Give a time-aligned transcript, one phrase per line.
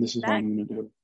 [0.00, 0.90] This is what I'm going to do.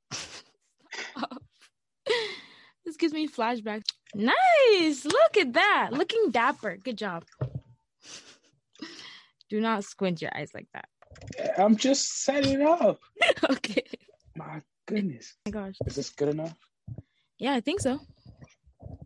[2.87, 3.83] This gives me flashbacks.
[4.15, 5.05] Nice.
[5.05, 5.91] Look at that.
[5.93, 6.77] Looking dapper.
[6.77, 7.25] Good job.
[9.51, 10.89] Do not squint your eyes like that.
[11.59, 13.01] I'm just setting it up.
[13.51, 13.83] okay.
[14.37, 15.35] My goodness.
[15.47, 15.75] Oh my gosh.
[15.85, 16.55] Is this good enough?
[17.39, 18.01] Yeah, I think so.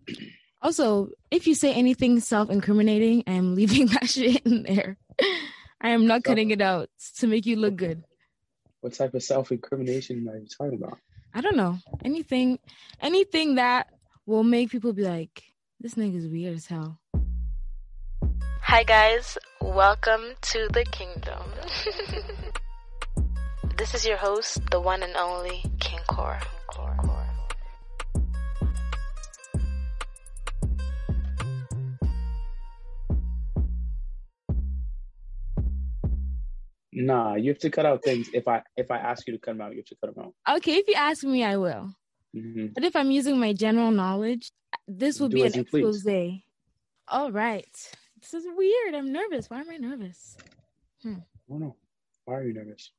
[0.62, 4.98] Also, if you say anything self-incriminating, I'm leaving that shit in there.
[5.80, 8.04] I am not cutting it out to make you look good.
[8.80, 10.98] What type of self incrimination are you talking about?
[11.34, 11.78] I don't know.
[12.02, 12.58] Anything
[13.00, 13.88] anything that
[14.24, 15.42] will make people be like,
[15.80, 16.98] this nigga's weird as hell.
[18.62, 19.36] Hi, guys.
[19.60, 21.42] Welcome to the kingdom.
[23.76, 26.40] this is your host, the one and only King Core.
[36.92, 38.28] Nah, you have to cut out things.
[38.34, 40.24] If I if I ask you to cut them out, you have to cut them
[40.24, 40.56] out.
[40.56, 41.94] Okay, if you ask me, I will.
[42.34, 44.50] hmm But if I'm using my general knowledge,
[44.88, 46.04] this will Do be an you please.
[46.04, 46.42] expose.
[47.08, 47.94] All right.
[48.20, 48.94] This is weird.
[48.94, 49.48] I'm nervous.
[49.48, 50.36] Why am I nervous?
[51.04, 51.16] I
[51.48, 51.76] don't know.
[52.24, 52.92] Why are you nervous?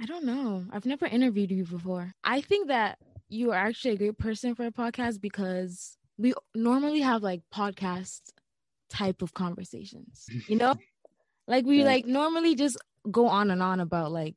[0.00, 0.64] I don't know.
[0.72, 2.14] I've never interviewed you before.
[2.24, 7.00] I think that you are actually a great person for a podcast because we normally
[7.00, 8.20] have like podcast
[8.88, 10.26] type of conversations.
[10.48, 10.74] You know?
[11.50, 11.84] like we Yeah.
[11.84, 12.78] like normally just
[13.10, 14.36] go on and on about like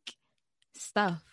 [0.75, 1.23] stuff.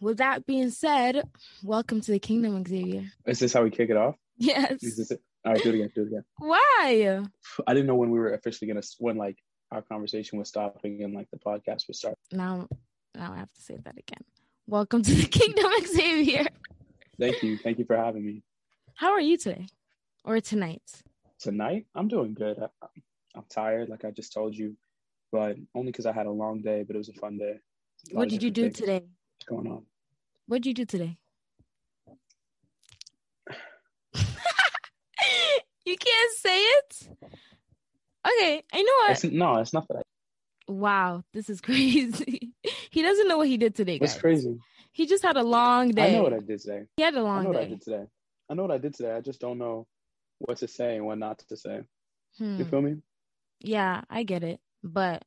[0.00, 1.22] With that being said,
[1.62, 3.04] welcome to the kingdom, Xavier.
[3.24, 4.16] Is this how we kick it off?
[4.36, 4.82] Yes.
[4.82, 5.20] Is this it?
[5.44, 5.90] All right, do it again.
[5.94, 6.24] Do it again.
[6.38, 7.22] Why?
[7.66, 9.38] I didn't know when we were officially gonna when like
[9.70, 12.16] our conversation was stopping and like the podcast was start.
[12.30, 12.68] Now
[13.14, 14.24] now I have to say that again.
[14.66, 16.46] Welcome to the kingdom, Xavier.
[17.18, 17.56] Thank you.
[17.58, 18.42] Thank you for having me
[18.94, 19.66] How are you today?
[20.24, 20.82] Or tonight?
[21.38, 21.86] tonight.
[21.94, 22.56] I'm doing good.
[22.60, 22.86] I,
[23.34, 24.76] I'm tired, like I just told you,
[25.32, 26.84] but only because I had a long day.
[26.86, 27.58] But it was a fun day.
[28.12, 29.06] A What did you do different things today?
[29.48, 29.86] Going on.
[30.46, 31.16] What did you do today?
[35.84, 37.08] you can't say it.
[38.24, 39.10] Okay, I know what.
[39.10, 39.96] It's, no, it's not that.
[39.98, 40.02] I,
[40.68, 42.52] Wow, this is crazy.
[42.90, 44.58] he doesn't know what he did today, it's crazy.
[44.92, 46.10] He just had a long day.
[46.10, 46.82] I know what I did today.
[46.96, 48.04] he had a I long know what I did today.
[48.48, 49.12] I know what I did today.
[49.12, 49.86] I just don't know
[50.38, 51.80] what to say and what not to say.
[52.38, 52.58] Hmm.
[52.58, 52.96] You feel me?
[53.60, 54.60] Yeah, I get it.
[54.82, 55.24] But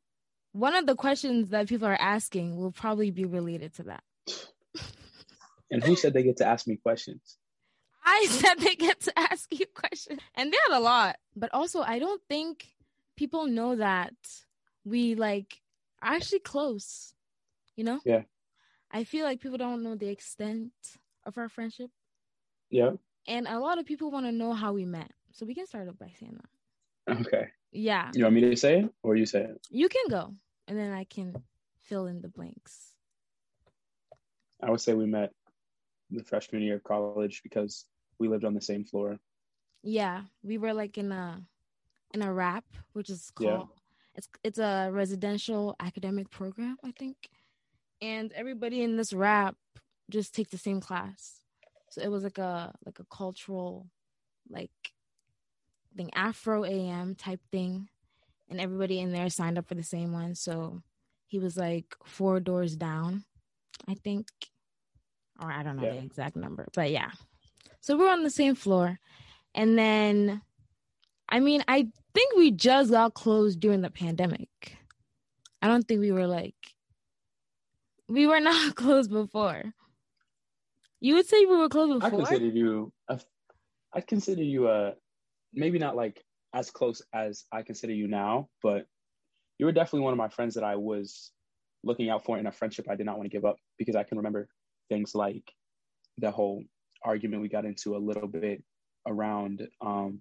[0.51, 4.03] one of the questions that people are asking will probably be related to that.
[5.71, 7.37] And who said they get to ask me questions?
[8.03, 11.17] I said they get to ask you questions, and they had a lot.
[11.35, 12.67] But also, I don't think
[13.17, 14.13] people know that
[14.83, 15.61] we like
[16.01, 17.13] are actually close.
[17.75, 17.99] You know?
[18.05, 18.21] Yeah.
[18.91, 20.71] I feel like people don't know the extent
[21.25, 21.89] of our friendship,
[22.69, 22.91] Yeah.
[23.27, 25.11] and a lot of people want to know how we met.
[25.33, 26.49] So we can start off by saying that.
[27.09, 27.47] Okay.
[27.71, 29.57] Yeah, You want me to say it or you say it?
[29.69, 30.33] you can go,
[30.67, 31.35] and then I can
[31.81, 32.93] fill in the blanks.
[34.63, 35.31] I would say we met
[36.09, 37.85] the freshman year of college because
[38.19, 39.17] we lived on the same floor.
[39.83, 41.41] Yeah, we were like in a
[42.13, 42.63] in a rap,
[42.93, 43.57] which is Yeah.
[43.57, 43.69] called
[44.15, 47.17] it's it's a residential academic program, I think.
[48.01, 49.55] And everybody in this rap
[50.09, 51.41] just takes the same class.
[51.89, 53.87] So it was like a like a cultural
[54.49, 54.71] like
[55.95, 57.87] thing Afro AM type thing.
[58.49, 60.35] And everybody in there signed up for the same one.
[60.35, 60.81] So
[61.25, 63.25] he was like four doors down,
[63.87, 64.27] I think.
[65.41, 65.93] Or I don't know Yeah.
[65.93, 67.11] the exact number, but yeah.
[67.81, 68.99] So we're on the same floor.
[69.53, 70.41] And then,
[71.27, 74.77] I mean, I think we just got closed during the pandemic.
[75.61, 76.55] I don't think we were like,
[78.07, 79.73] we were not closed before.
[80.99, 83.19] You would say we were closed before I consider you a,
[83.93, 84.93] I consider you a
[85.55, 86.23] maybe not like
[86.53, 88.85] as close as I consider you now, but
[89.57, 91.31] you were definitely one of my friends that I was
[91.83, 94.03] looking out for in a friendship I did not want to give up because I
[94.03, 94.47] can remember
[94.89, 95.43] things like
[96.17, 96.63] the whole
[97.03, 98.63] argument we got into a little bit
[99.07, 100.19] around um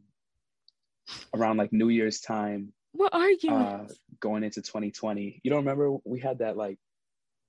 [1.34, 3.90] around like New Year's time what argument?
[3.90, 6.78] uh going into 2020 you don't remember we had that like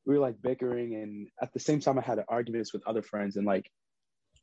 [0.06, 3.38] we were like bickering and at the same time i had arguments with other friends
[3.38, 3.70] and like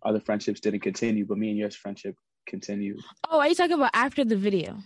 [0.05, 2.15] other friendships didn't continue but me and yours friendship
[2.47, 3.01] continued
[3.31, 4.79] oh, are you talking about after the video?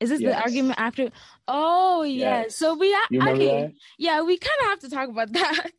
[0.00, 1.10] Is this the argument after?
[1.48, 2.42] Oh, yeah.
[2.42, 2.56] Yes.
[2.56, 3.62] So we, you okay.
[3.62, 5.70] that Yeah, we kind of have to talk about that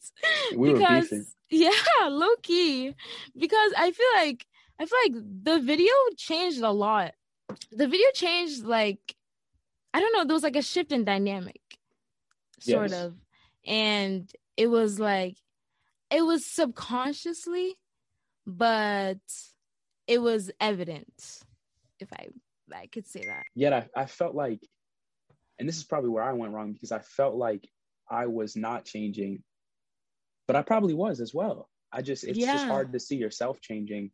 [0.55, 1.25] We were because beefing.
[1.49, 1.69] Yeah,
[2.07, 2.95] low key.
[3.37, 4.45] Because I feel like
[4.79, 7.13] I feel like the video changed a lot.
[7.71, 9.15] The video changed like
[9.93, 11.61] I don't know, there was like a shift in dynamic.
[12.59, 13.01] Sort Yes.
[13.03, 13.15] of.
[13.65, 15.37] And it was like
[16.09, 17.75] it was subconsciously,
[18.47, 19.17] but
[20.07, 21.41] it was evident,
[21.99, 22.27] if I
[22.73, 23.43] I could say that.
[23.53, 24.59] Yet I, I felt like,
[25.59, 27.67] and this is probably where I went wrong because I felt like
[28.09, 29.43] I was not changing,
[30.47, 31.69] but I probably was as well.
[31.91, 34.11] I just, it's just hard to see yourself changing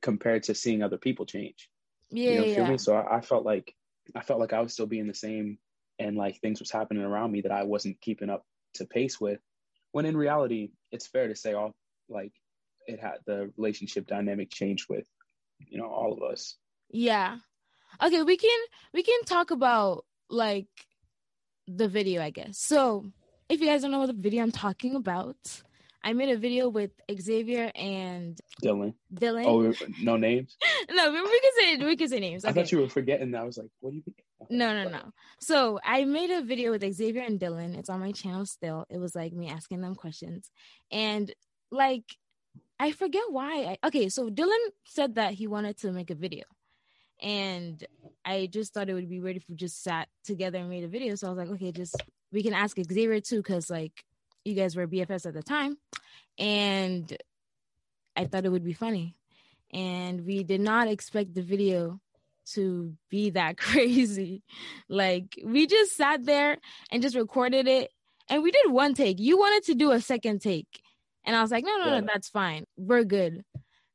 [0.00, 1.68] compared to seeing other people change.
[2.10, 2.70] Yeah, you know, feel yeah.
[2.70, 2.78] me?
[2.78, 3.74] So I, I felt like,
[4.14, 5.58] I felt like I was still being the same
[5.98, 8.44] and like things was happening around me that I wasn't keeping up
[8.74, 9.40] to pace with.
[9.92, 11.74] When in reality, it's fair to say all
[12.08, 12.32] like
[12.86, 15.06] it had the relationship dynamic changed with,
[15.66, 16.56] you know, all of us.
[16.90, 17.38] Yeah.
[18.02, 18.60] Okay, we can
[18.92, 20.68] we can talk about like
[21.66, 22.58] the video, I guess.
[22.58, 23.04] So,
[23.48, 25.36] if you guys don't know what the video I'm talking about,
[26.02, 28.94] I made a video with Xavier and Dylan.
[29.12, 29.44] Dylan.
[29.46, 30.56] Oh, no names?
[30.90, 32.44] no, we we can say we can say names.
[32.44, 33.42] I thought you were forgetting that.
[33.42, 34.14] I was like, what do you mean?
[34.50, 35.10] No, no, no.
[35.40, 37.76] So I made a video with Xavier and Dylan.
[37.76, 38.86] It's on my channel still.
[38.88, 40.50] It was like me asking them questions.
[40.92, 41.32] And
[41.70, 42.04] like
[42.80, 43.76] I forget why.
[43.82, 46.44] I, okay, so Dylan said that he wanted to make a video.
[47.20, 47.84] And
[48.24, 50.88] I just thought it would be weird if we just sat together and made a
[50.88, 51.16] video.
[51.16, 51.96] So I was like, okay, just
[52.32, 54.04] we can ask Xavier too, because like
[54.44, 55.78] you guys were BFS at the time.
[56.38, 57.16] And
[58.16, 59.16] I thought it would be funny.
[59.72, 62.00] And we did not expect the video
[62.52, 64.42] to be that crazy.
[64.88, 66.58] Like we just sat there
[66.90, 67.90] and just recorded it
[68.28, 69.18] and we did one take.
[69.18, 70.82] You wanted to do a second take.
[71.28, 72.00] And I was like, no, no, Yeah.
[72.00, 72.64] no, that's fine.
[72.78, 73.44] We're good.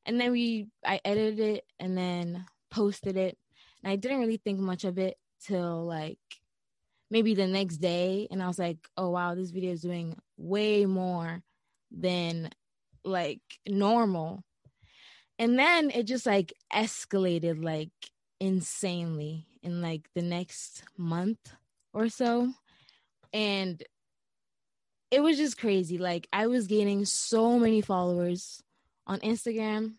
[0.05, 3.39] And then we I edited it and then posted it.
[3.83, 6.19] And I didn't really think much of it till like
[7.09, 8.27] maybe the next day.
[8.29, 11.41] And I was like, oh wow, this video is doing way more
[11.89, 12.51] than
[13.03, 14.43] like normal.
[15.39, 17.89] And then it just like escalated like
[18.39, 21.55] insanely in like the next month
[21.93, 22.53] or so.
[23.33, 23.81] And
[25.13, 25.99] it was just crazy.
[25.99, 28.63] Like I was gaining so many followers
[29.05, 29.93] on Instagram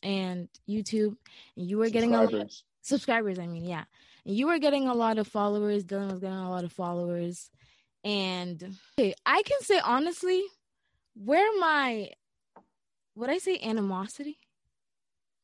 [0.00, 1.16] and YouTube.
[1.56, 2.64] And you were getting a lot Subscribers.
[2.80, 3.84] subscribers, I mean, yeah.
[4.24, 5.84] And you were getting a lot of followers.
[5.84, 7.50] Dylan was getting a lot of followers.
[8.04, 10.44] And okay, I can say honestly,
[11.14, 12.10] where my
[13.16, 14.38] would I say animosity?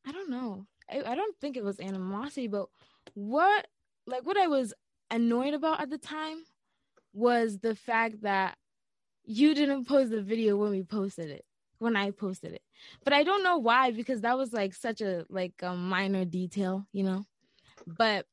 [0.06, 0.66] I don't know.
[0.88, 2.68] I, I don't think it was animosity, but
[3.14, 3.66] what
[4.06, 4.72] like what I was
[5.10, 6.44] annoyed about at the time
[7.12, 8.56] was the fact that
[9.26, 11.44] you didn't post the video when we posted it
[11.78, 12.62] when I posted it.
[13.04, 16.86] But I don't know why because that was like such a like a minor detail,
[16.92, 17.26] you know.
[17.86, 18.26] But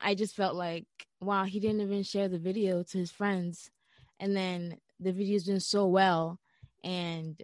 [0.00, 0.86] I just felt like
[1.20, 3.70] wow, he didn't even share the video to his friends
[4.18, 6.38] and then the video's doing so well
[6.82, 7.42] and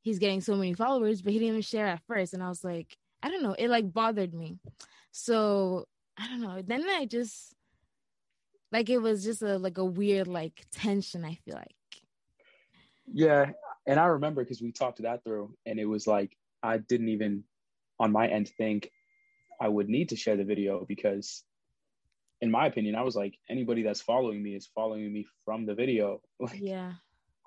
[0.00, 2.64] he's getting so many followers, but he didn't even share at first and I was
[2.64, 4.58] like, I don't know, it like bothered me.
[5.12, 5.86] So,
[6.18, 6.62] I don't know.
[6.62, 7.54] Then I just
[8.72, 11.74] like it was just a like a weird like tension, I feel like.
[13.12, 13.52] Yeah,
[13.86, 17.44] and I remember because we talked that through, and it was like I didn't even,
[17.98, 18.90] on my end, think
[19.60, 21.44] I would need to share the video because,
[22.40, 25.74] in my opinion, I was like anybody that's following me is following me from the
[25.74, 26.20] video.
[26.40, 26.94] Like, Yeah,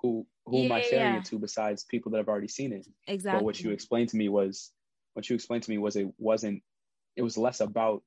[0.00, 1.18] who who am I Yeah, sharing yeah.
[1.18, 2.86] it to besides people that have already seen it?
[3.06, 3.38] exactly.
[3.38, 4.72] But what you explained to me was,
[5.14, 6.62] what you explained to me was it wasn't.
[7.16, 8.02] It was less about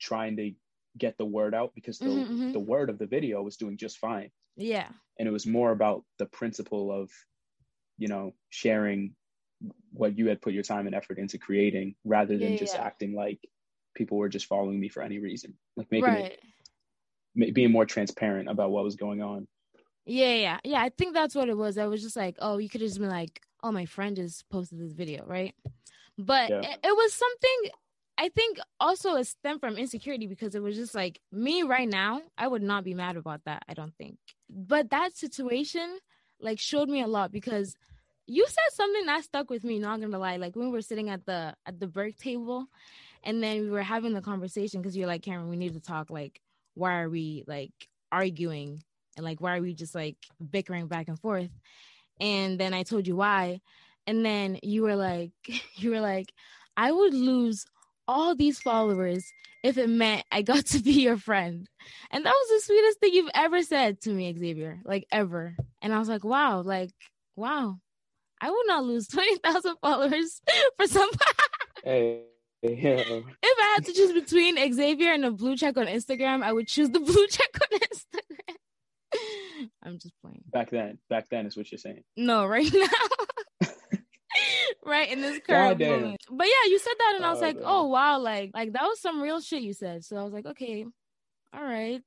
[0.00, 0.52] trying to
[0.98, 2.52] get the word out because the Mhm, mhm.
[2.52, 4.88] the word of the video was doing just fine yeah.
[5.18, 7.10] and it was more about the principle of
[7.98, 9.14] you know sharing
[9.92, 12.82] what you had put your time and effort into creating rather than Yeah, just yeah.
[12.84, 13.38] acting like
[13.94, 16.38] people were just following me for any reason like making right.
[17.36, 19.46] it being more transparent about what was going on
[20.06, 20.80] Yeah, yeah, yeah.
[20.80, 21.78] I think that's what it was.
[21.78, 24.48] I was just like, oh, you could have just been like, oh, my friend just
[24.48, 25.54] posted this video, right?
[26.18, 26.62] But Yeah.
[26.62, 27.70] it, it was something.
[28.20, 32.20] I think also it stemmed from insecurity because it was just like me right now.
[32.36, 33.62] I would not be mad about that.
[33.66, 34.18] I don't think.
[34.50, 35.98] But that situation
[36.38, 37.74] like showed me a lot because
[38.26, 39.78] you said something that stuck with me.
[39.78, 42.66] Not gonna lie, like when we were sitting at the at the break table,
[43.24, 46.10] and then we were having the conversation because you're like, Cameron, we need to talk.
[46.10, 46.42] Like,
[46.74, 47.72] why are we like
[48.12, 48.82] arguing
[49.16, 50.16] and like why are we just like
[50.50, 51.50] bickering back and forth
[52.20, 53.60] and then i told you why
[54.06, 55.32] and then you were like
[55.76, 56.32] you were like
[56.76, 57.66] i would lose
[58.10, 61.68] all these followers if it meant i got to be your friend.
[62.10, 65.54] And that was the sweetest thing you've ever said to me xavier like ever.
[65.80, 66.90] And i was like wow like
[67.36, 67.78] wow.
[68.42, 70.40] I would not lose 20000 followers
[70.76, 71.10] for some
[71.84, 72.22] hey
[72.62, 73.24] yeah if
[73.58, 76.90] i had to choose between xavier and a blue check on instagram i would choose
[76.90, 78.56] the blue check on instagram.
[79.82, 80.42] I'm just playing.
[80.52, 82.04] Back then back then is what you're saying.
[82.16, 82.86] No, right now.
[84.84, 86.02] Right in this current damn.
[86.02, 86.20] moment.
[86.30, 87.64] But yeah, you said that, and I was like, man.
[87.66, 90.04] oh wow, like like that was some real shit you said.
[90.04, 90.86] So I was like, okay,
[91.52, 92.02] all right.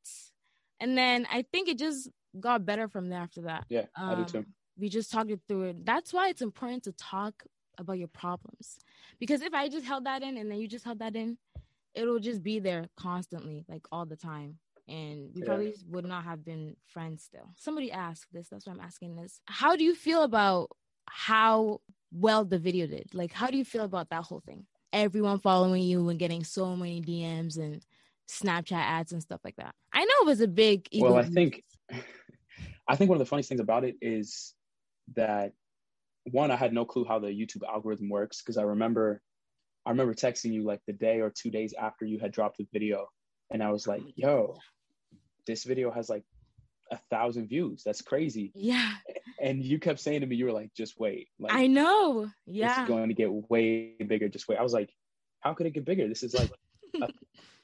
[0.79, 3.65] And then I think it just got better from there after that.
[3.69, 4.37] Yeah, I do too.
[4.39, 4.45] Um,
[4.77, 5.85] We just talked it through it.
[5.85, 7.43] That's why it's important to talk
[7.77, 8.79] about your problems.
[9.19, 11.37] Because if I just held that in and then you just held that in,
[11.93, 14.57] it'll just be there constantly, like all the time.
[14.87, 15.45] And we Yeah.
[15.47, 17.53] probably would not have been friends still.
[17.55, 19.41] Somebody asked this, that's why I'm asking this.
[19.45, 20.69] How do you feel about
[21.07, 21.81] how
[22.13, 23.13] well the video did?
[23.13, 24.65] Like, how do you feel about that whole thing?
[24.91, 27.83] Everyone following you and getting so many DMs and
[28.29, 29.73] Snapchat ads and stuff like that.
[29.91, 31.63] I know it was a big Well, I think
[32.87, 34.53] I think one of the funniest things about it is
[35.15, 35.53] that
[36.25, 39.21] one, I had no clue how the YouTube algorithm works because I remember
[39.85, 42.67] I remember texting you like the day or two days after you had dropped the
[42.71, 43.07] video,
[43.51, 44.57] and I was oh like, "Yo,
[45.45, 46.23] this video has like
[46.91, 47.83] a thousand views.
[47.83, 48.93] That's crazy." Yeah,
[49.43, 52.31] And you kept saying to me, "You were like, just wait, like I know.
[52.47, 52.79] Yeah.
[52.79, 54.29] It's going to get way bigger.
[54.29, 54.89] Just wait." I was like,
[55.41, 56.07] "How could it get bigger?
[56.07, 56.49] This is like
[57.01, 57.09] a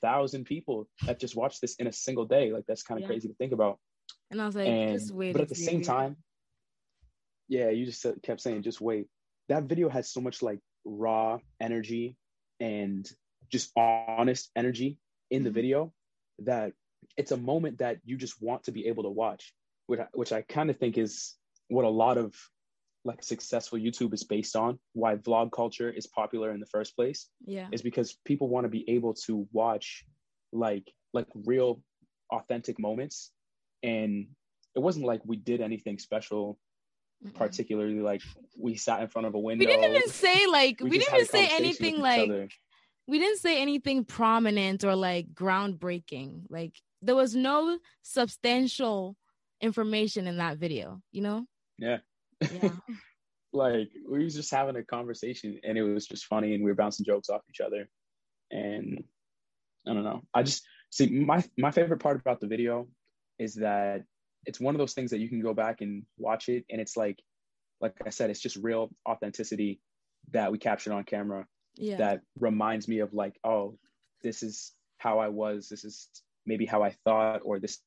[0.01, 2.51] thousand people that just watched this in a single day.
[2.51, 3.07] Like that's kind of Yeah.
[3.07, 3.79] crazy to think about."
[4.29, 5.31] And I was like, and just wait.
[5.33, 6.17] but at the same time
[7.47, 9.07] yeah you just kept saying just wait
[9.47, 12.15] that video has so much like raw energy
[12.59, 13.09] and
[13.51, 14.97] just honest energy
[15.31, 15.53] in the Mhm.
[15.53, 15.93] video
[16.39, 16.73] that
[17.17, 19.53] it's a moment that you just want to be able to watch
[19.87, 21.35] which I, which I kind of think is
[21.69, 22.35] what a lot of
[23.05, 27.29] like successful YouTube is based on why vlog culture is popular in the first place
[27.45, 30.03] yeah, is because people want to be able to watch
[30.51, 31.81] like like real
[32.31, 33.31] authentic moments
[33.83, 34.27] and
[34.75, 36.59] it wasn't like we did anything special
[37.25, 37.33] Mm-mm.
[37.33, 38.21] particularly like
[38.57, 41.15] we sat in front of a window we didn't even say like we, just didn't
[41.15, 42.47] even say anything like other.
[43.07, 46.43] we didn't say anything prominent or like groundbreaking.
[46.49, 49.17] Like there was no substantial
[49.61, 51.01] information in that video.
[51.11, 51.45] You know?
[51.79, 51.97] Yeah.
[52.41, 52.69] Yeah.
[53.53, 56.75] like we was just having a conversation and it was just funny and we were
[56.75, 57.89] bouncing jokes off each other
[58.51, 59.03] and
[59.87, 62.87] i don't know i just see my my favorite part about the video
[63.39, 64.03] is that
[64.45, 66.95] it's one of those things that you can go back and watch it and it's
[66.95, 67.19] like
[67.81, 69.79] like i said it's just real authenticity
[70.31, 71.45] that we captured on camera
[71.75, 71.97] yeah.
[71.97, 73.77] that reminds me of like oh
[74.21, 76.07] this is how i was this is
[76.45, 77.79] maybe how i thought or this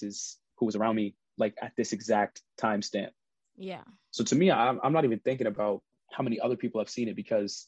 [0.00, 3.12] is who was around me like at this exact time stamp
[3.56, 3.82] yeah.
[4.10, 7.08] so to me, I'm, I'm not even thinking about how many other people have seen
[7.08, 7.66] it because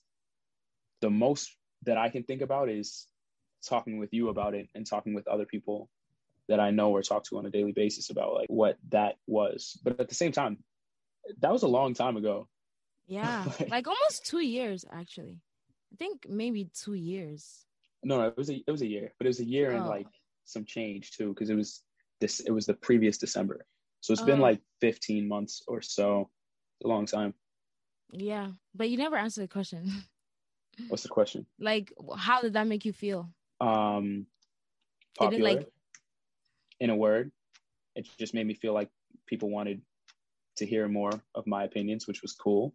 [1.00, 1.54] the most
[1.84, 3.06] that I can think about is
[3.66, 5.88] talking with you about it and talking with other people
[6.48, 9.78] that I know or talk to on a daily basis about like what that was.
[9.84, 10.58] But at the same time,
[11.40, 12.48] that was a long time ago.
[13.06, 13.44] Yeah.
[13.60, 15.40] Like- like almost two years actually.
[15.92, 17.64] I think maybe two years.
[18.02, 19.84] No, no, it was a it was a year, but it was a year and
[19.84, 19.88] Oh.
[19.88, 20.06] like
[20.44, 21.82] some change too because it was
[22.20, 23.64] this it was the previous December.
[24.00, 24.42] So it's been Oh.
[24.42, 26.30] like 15 months or so.
[26.84, 27.34] A long time.
[28.12, 28.52] Yeah.
[28.74, 29.90] But you never answered the question.
[30.88, 31.46] What's the question?
[31.58, 33.28] like how did that make you feel?
[33.60, 34.26] um
[35.16, 35.68] it, popular like-
[36.78, 37.32] in a word
[37.96, 38.88] it just made me feel like
[39.26, 39.82] people wanted
[40.58, 42.72] to hear more of my opinions which was cool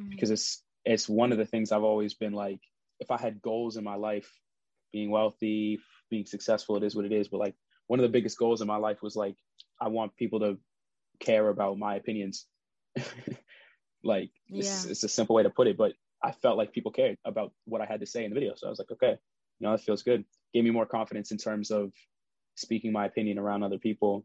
[0.00, 0.08] Mhm.
[0.08, 2.60] because it's it's one of the things i've always been like
[2.98, 4.30] if i had goals in my life
[4.90, 7.54] being wealthy being successful it is what it is but like
[7.88, 9.36] one of the biggest goals in my life was like
[9.82, 10.58] i want people to
[11.20, 12.46] care about my opinions
[14.04, 14.90] like it's, Yeah.
[14.90, 17.80] it's a simple way to put it but i felt like people cared about what
[17.80, 19.12] i had to say in the video so i was like okay
[19.58, 20.24] you know that feels good
[20.54, 21.92] gave me more confidence in terms of
[22.56, 24.24] speaking my opinion around other people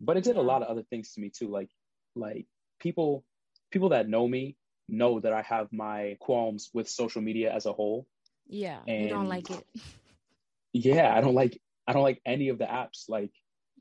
[0.00, 1.70] but it did a lot of other things to me too like
[2.14, 2.46] like
[2.80, 3.24] people
[3.70, 4.56] people that know me
[4.88, 8.06] know that i have my qualms with social media as a whole
[8.48, 8.78] Yeah.
[8.86, 9.66] And you don't like it.
[10.72, 13.32] yeah i don't like i don't like any of the apps like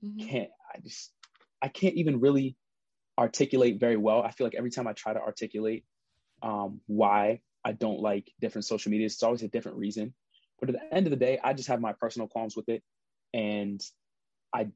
[0.03, 0.29] Mhm.
[0.29, 1.11] can't i just
[1.61, 2.55] i can't even really
[3.17, 5.85] articulate very well i feel like every time i try to articulate
[6.43, 10.13] um why i don't like different social medias it's always a different reason
[10.59, 12.83] but at the end of the day i just have my personal qualms with it
[13.33, 13.81] and
[14.53, 14.67] i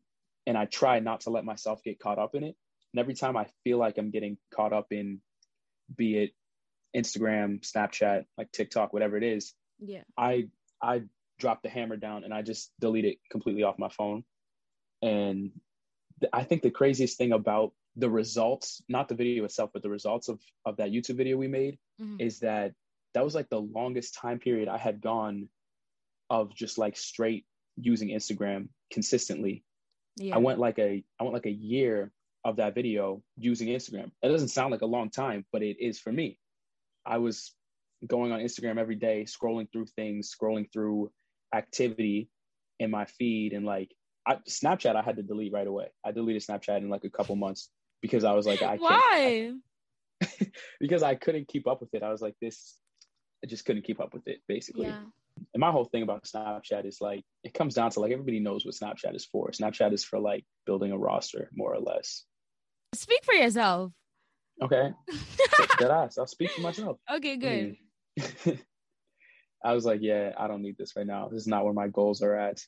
[0.48, 2.56] and i try not to let myself get caught up in it
[2.94, 5.20] and every time i feel like i'm getting caught up in
[5.96, 6.32] be it
[6.96, 10.04] instagram snapchat like tiktok whatever it is Yeah.
[10.18, 10.50] I
[10.82, 11.04] I
[11.40, 14.24] drop the hammer down and I just delete it completely off my phone.
[15.02, 15.52] And
[16.34, 20.30] I think the craziest thing about the results, not the video itself, but the results
[20.30, 22.22] of of that YouTube video we made Mhm.
[22.22, 22.74] is that
[23.14, 25.50] that was like the longest time period I had gone
[26.30, 27.46] of just like straight
[27.78, 29.64] using Instagram consistently.
[30.18, 30.36] Yeah.
[30.36, 32.12] I went like a I went like a year
[32.44, 34.12] of that video using Instagram.
[34.22, 36.40] It doesn't sound like a long time, but it is for me.
[37.06, 37.54] I was
[38.06, 41.12] going on Instagram every day, scrolling through things, scrolling through
[41.54, 42.30] activity
[42.80, 43.94] in my feed, and like
[44.30, 45.88] I, Snapchat, I had to delete right away.
[46.06, 48.82] I deleted Snapchat in like a couple months because I was like, I can't.
[48.82, 49.54] Why?
[50.80, 52.04] because I couldn't keep up with it.
[52.04, 52.78] I was like, this,
[53.44, 54.86] I just couldn't keep up with it, basically.
[54.86, 55.00] Yeah.
[55.54, 58.66] And my whole thing about Snapchat is like, it comes down to like everybody knows
[58.66, 59.50] what Snapchat is for.
[59.50, 62.26] Snapchat is for like building a roster, more or less.
[62.94, 63.92] Speak for yourself.
[64.62, 64.92] Okay,
[65.80, 66.18] that ass.
[66.20, 66.98] I'll speak for myself.
[67.12, 67.78] okay, good.
[68.20, 68.60] Mm.
[69.64, 71.30] I was like, yeah, I don't need this right now.
[71.30, 72.62] This is not where my goals are at.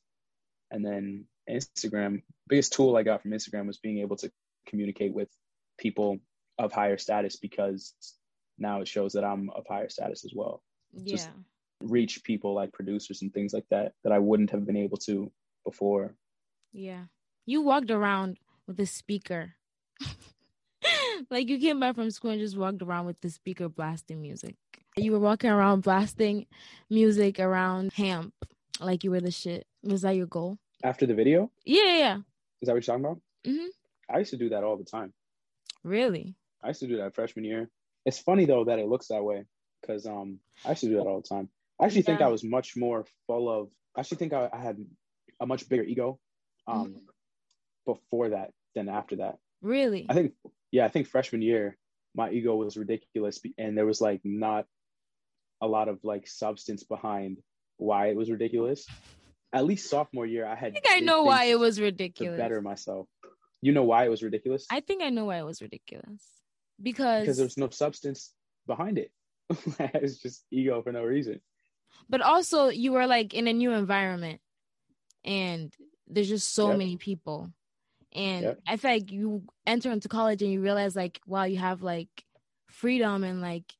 [0.71, 4.31] And then Instagram, biggest tool I got from Instagram was being able to
[4.67, 5.29] communicate with
[5.77, 6.19] people
[6.57, 7.93] of higher status because
[8.57, 10.61] now it shows that I'm of higher status as well.
[10.93, 11.15] Yeah.
[11.15, 11.29] Just-
[11.83, 15.31] Reach people like producers and things like that that I wouldn't have been able to
[15.65, 16.13] before.
[16.73, 17.05] Yeah.
[17.47, 19.53] You walked around with a speaker.
[21.31, 24.55] like you came back from school and just walked around with the speaker blasting music.
[24.95, 26.45] You were walking around blasting
[26.89, 28.33] music around Hamp
[28.79, 29.65] like you were the shit.
[29.83, 30.57] Was that your goal?
[30.83, 32.15] After the video, Yeah, yeah, yeah.
[32.61, 33.21] is that what you're talking about?
[33.45, 33.67] Mhm.
[34.09, 35.13] I used to do that all the time.
[35.83, 36.35] Really?
[36.63, 37.69] I used to do that freshman year.
[38.05, 39.45] It's funny though that it looks that way
[39.81, 41.49] because um I used to do that all the time.
[41.79, 43.69] I actually think I was much more full of.
[43.95, 44.77] I actually think I, I had
[45.39, 46.19] a much bigger ego
[46.67, 47.01] um Mhm.
[47.85, 49.39] before that than after that.
[49.61, 50.05] Really?
[50.09, 50.33] I think
[50.71, 51.77] yeah, I think freshman year
[52.15, 54.67] my ego was ridiculous and there was like not
[55.61, 57.41] a lot of like substance behind
[57.77, 58.91] why it was ridiculous.
[59.53, 62.37] At least sophomore year I had I think I know why it was ridiculous.
[62.37, 63.07] better myself.
[63.61, 64.65] You know why it was ridiculous?
[64.71, 66.21] I think I know why it was ridiculous.
[66.81, 68.33] Because, because there's no substance
[68.65, 69.11] behind it.
[69.79, 71.41] it's just ego for no reason.
[72.09, 74.39] but also you were like in a new environment
[75.25, 75.73] and
[76.07, 76.77] there's just so Yep.
[76.77, 77.51] many people.
[78.13, 78.59] And Yep.
[78.67, 82.09] I feel like you enter into college and you realize like wow you have like
[82.67, 83.71] freedom and like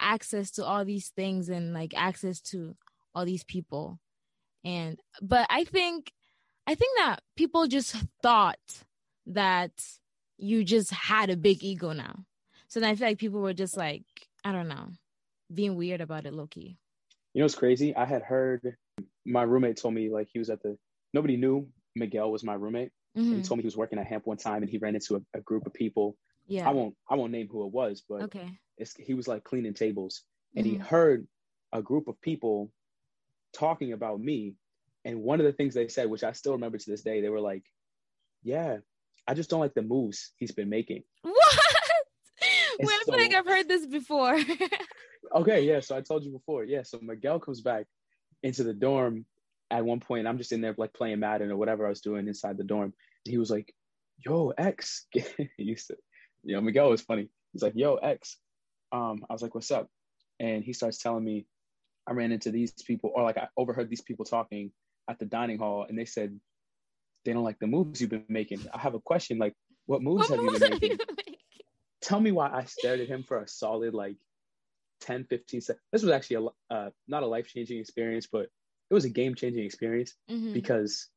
[0.00, 2.76] access to all these things and like access to
[3.14, 4.00] all these people.
[4.64, 6.12] And but I think
[6.66, 8.58] I think that people just thought
[9.26, 9.72] that
[10.38, 12.24] you just had a big ego now.
[12.68, 14.04] So then I feel like people were just like,
[14.44, 14.88] I don't know,
[15.52, 16.78] being weird about it, Loki.
[17.34, 17.94] You know what's crazy?
[17.94, 18.76] I had heard
[19.24, 20.76] my roommate told me like he was at the
[21.12, 22.90] nobody knew Miguel was my roommate.
[23.14, 25.16] And he told me he was working at Hamp one time and he ran into
[25.16, 26.16] a, a group of people.
[26.46, 26.68] Yeah.
[26.68, 28.58] I won't I won't name who it was, but okay.
[28.78, 30.22] it's, he was like cleaning tables
[30.56, 30.80] and he Mhm.
[30.80, 31.26] heard
[31.72, 32.70] a group of people
[33.52, 34.54] talking about me.
[35.04, 37.28] And one of the things they said, which I still remember to this day, they
[37.28, 37.64] were like,
[38.42, 38.78] "Yeah,
[39.26, 41.58] I just don't like the moves he's been making." What?
[42.80, 44.38] Wait, I feel like I've heard this before.
[45.34, 45.80] Okay, yeah.
[45.80, 46.64] So I told you before.
[46.64, 46.82] Yeah.
[46.82, 47.86] So Miguel comes back
[48.42, 49.24] into the dorm
[49.70, 50.26] at one point.
[50.26, 52.92] I'm just in there like playing Madden or whatever I was doing inside the dorm.
[53.24, 53.72] He was like,
[54.24, 55.96] "Yo, X." he used to,
[56.42, 57.28] you know, Miguel was funny.
[57.52, 58.36] He's like, "Yo, X."
[58.90, 59.88] Um, I was like, "What's up?"
[60.40, 61.46] And he starts telling me,
[62.06, 64.70] I ran into these people, or like I overheard these people talking
[65.12, 66.38] at the dining hall, and they said
[67.24, 68.60] they don't like the moves you've been making.
[68.74, 69.38] I have a question.
[69.38, 69.54] Like,
[69.86, 70.96] what moves What have you moves have you making?
[70.96, 71.34] been making?
[72.00, 74.16] tell me why I stared at him for a solid like
[75.02, 75.82] 10, 15 seconds.
[75.92, 78.46] This was actually a uh, not a life changing experience, but
[78.90, 80.52] it was a game changing experience Mhm.
[80.52, 81.08] because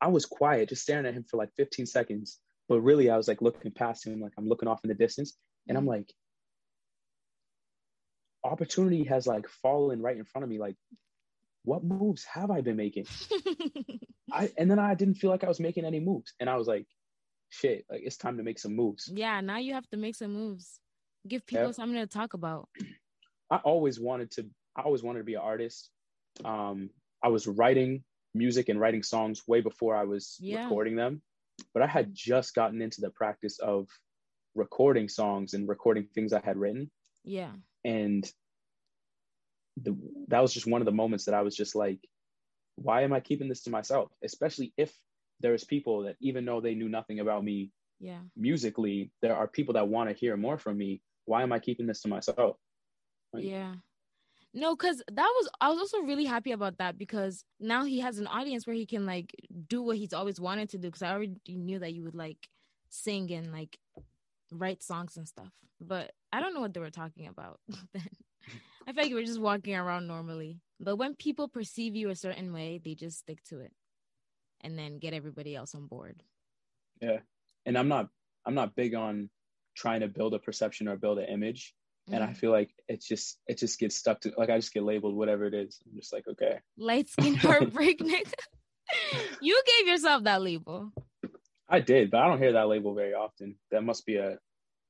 [0.00, 2.40] I was quiet, just staring at him for like 15 seconds.
[2.68, 5.36] But really, I was like looking past him, like I'm looking off in the distance,
[5.68, 6.08] and I'm like,
[8.44, 10.58] opportunity has like fallen right in front of me.
[10.58, 10.76] Like,
[11.64, 13.06] what moves have I been making?
[14.32, 16.66] I and then I didn't feel like I was making any moves, and I was
[16.66, 16.86] like,
[17.50, 19.10] shit, like it's time to make some moves.
[19.12, 20.80] yeah, now you have to make some moves.
[21.28, 22.68] Give people something to talk about.
[23.50, 24.46] I always wanted to
[24.76, 25.90] I always wanted to be an artist.
[26.44, 26.90] Um,
[27.22, 28.02] I was writing
[28.34, 30.62] music and writing songs way before I was Yeah.
[30.64, 31.20] recording them,
[31.74, 33.88] but I had just gotten into the practice of
[34.54, 36.90] recording songs and recording things I had written,
[37.24, 37.52] Yeah.
[37.84, 38.28] and
[39.80, 39.96] the,
[40.28, 42.00] that was just one of the moments that I was just like,
[42.76, 44.10] why am I keeping this to myself?
[44.22, 44.92] Especially if
[45.40, 48.20] there's people that even though they knew nothing about me Yeah.
[48.36, 51.02] musically, there are people that want to hear more from me.
[51.24, 52.56] Why am I keeping this to myself?
[53.32, 53.74] Like- Yeah.
[54.54, 58.18] No, because that was I was also really happy about that because now he has
[58.18, 59.34] an audience where he can like
[59.68, 60.88] do what he's always wanted to do.
[60.88, 62.36] Because I already knew that you would like
[62.90, 63.78] sing and like
[64.50, 65.52] write songs and stuff.
[65.80, 67.60] But I don't know what they were talking about
[67.94, 68.08] then.
[68.86, 70.58] I feel like you were just walking around normally.
[70.80, 73.72] But when people perceive you a certain way, they just stick to it
[74.60, 76.22] and then get everybody else on board.
[77.00, 77.18] Yeah.
[77.66, 78.08] And I'm not
[78.44, 79.30] I'm not big on
[79.76, 81.74] trying to build a perception or build an image.
[82.10, 82.36] And I Mhm.
[82.36, 85.44] feel like it's just it just gets stuck to like I just get labeled whatever
[85.44, 85.80] it is.
[85.86, 86.58] I'm just like, okay.
[86.76, 88.32] light skin heartbreak nigga.
[89.40, 90.90] you gave yourself that label.
[91.68, 93.56] I did, but I don't hear that label very often.
[93.70, 94.38] That must be a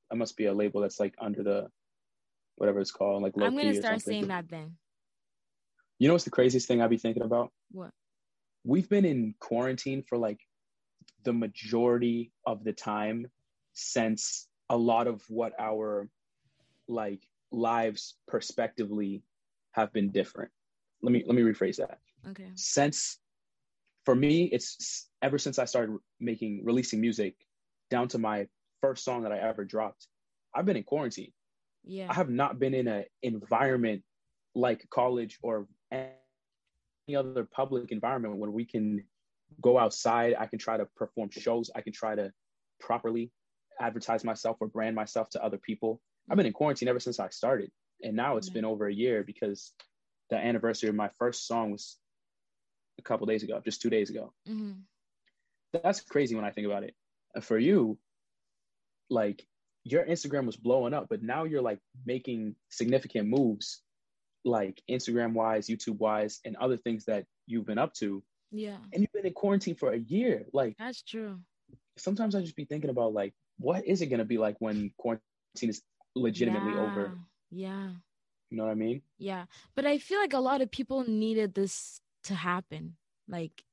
[0.09, 1.69] that must be a label that's like under the
[2.55, 4.13] whatever it's called, like low I'm gonna start something.
[4.13, 4.77] saying that then.
[5.99, 7.51] You know what's the craziest thing I be thinking about?
[7.71, 7.91] What?
[8.63, 10.39] We've been in quarantine for like
[11.23, 13.27] the majority of the time
[13.73, 16.09] since a lot of what our
[16.87, 19.23] like lives perspectively
[19.71, 20.51] have been different.
[21.01, 21.99] Let me let me rephrase that.
[22.29, 22.49] Okay.
[22.55, 23.19] Since
[24.05, 27.35] for me, it's ever since I started making releasing music
[27.89, 28.47] down to my
[28.81, 30.07] first song that I ever dropped,
[30.55, 31.31] I've been in quarantine.
[31.83, 32.07] Yeah.
[32.09, 34.03] I have not been in an environment
[34.55, 36.11] like college or any
[37.15, 39.03] other public environment where we can
[39.61, 40.35] go outside.
[40.39, 41.69] I can try to perform shows.
[41.75, 42.31] I can try to
[42.79, 43.31] properly
[43.79, 46.01] advertise myself or brand myself to other people.
[46.29, 47.71] I've been in quarantine ever since I started.
[48.01, 48.53] And now it's Yeah.
[48.53, 49.73] been over a year because
[50.29, 51.97] the anniversary of my first song was
[52.99, 54.33] a couple days ago, just two days ago.
[54.45, 54.73] hmm
[55.73, 56.95] That's crazy when I think about it.
[57.41, 57.97] For you,
[59.09, 59.45] like
[59.83, 63.81] your Instagram was blowing up, but now you're like making significant moves,
[64.45, 68.23] like Instagram wise, YouTube wise, and other things that you've been up to.
[68.51, 68.77] Yeah.
[68.93, 70.45] And you've been in quarantine for a year.
[70.53, 71.39] Like That's true.
[71.97, 75.69] sometimes I just be thinking about like, what is it gonna be like when quarantine
[75.69, 75.81] is
[76.15, 77.17] legitimately over?
[77.51, 77.89] Yeah.
[78.49, 79.01] You know what I mean?
[79.17, 79.45] Yeah.
[79.75, 82.95] But I feel like a lot of people needed this to happen.
[83.27, 83.63] Like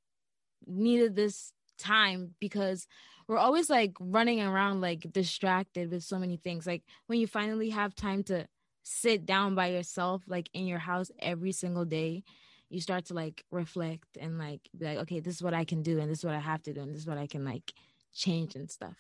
[0.66, 2.86] needed this time because
[3.30, 6.66] we're always like running around like distracted with so many things.
[6.66, 8.48] Like when you finally have time to
[8.82, 12.24] sit down by yourself like in your house every single day,
[12.70, 15.80] you start to like reflect and like be like, okay, this is what I can
[15.80, 17.44] do and this is what I have to do and this is what I can
[17.44, 17.72] like
[18.12, 18.96] change and stuff.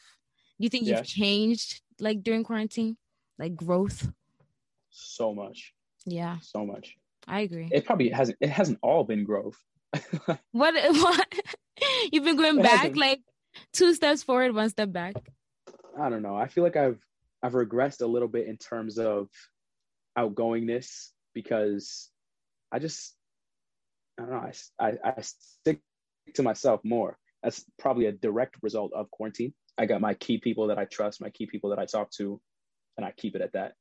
[0.60, 0.98] Do you think Yeah.
[0.98, 2.98] you've changed like during quarantine?
[3.36, 4.12] Like growth?
[4.90, 5.74] So much,
[6.06, 6.96] Yeah, so much.
[7.26, 7.68] I agree.
[7.72, 8.38] It probably hasn't.
[8.40, 9.58] It hasn't all been growth.
[10.52, 11.34] What what
[12.12, 13.22] you've been going back like
[13.72, 15.14] two steps forward, one step back.
[15.98, 16.36] I don't know.
[16.36, 16.98] I feel like I've
[17.42, 19.28] I've regressed a little bit in terms of
[20.18, 22.10] outgoingness because
[22.72, 23.14] I just
[24.18, 24.50] I don't know.
[24.78, 25.80] I I stick
[26.34, 27.18] to myself more.
[27.42, 29.54] That's probably a direct result of quarantine.
[29.78, 32.40] I got my key people that I trust, my key people that I talk to,
[32.96, 33.72] and I keep it at that.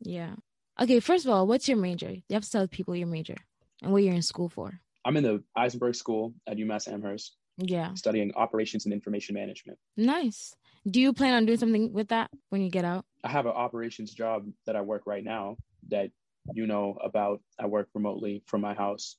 [0.00, 0.34] Yeah.
[0.80, 2.10] Okay, first of all, what's your major?
[2.10, 3.36] You have to tell people your major
[3.82, 4.80] and what you're in school for.
[5.04, 7.94] I'm in the Isenberg School at UMass Amherst, Yeah.
[7.94, 9.78] studying operations and information management.
[9.96, 10.54] Nice.
[10.88, 13.04] Do you plan on doing something with that when you get out?
[13.24, 15.56] I have an operations job that I work right now
[15.88, 16.10] that
[16.54, 17.42] you know about.
[17.58, 19.16] I work remotely from my house.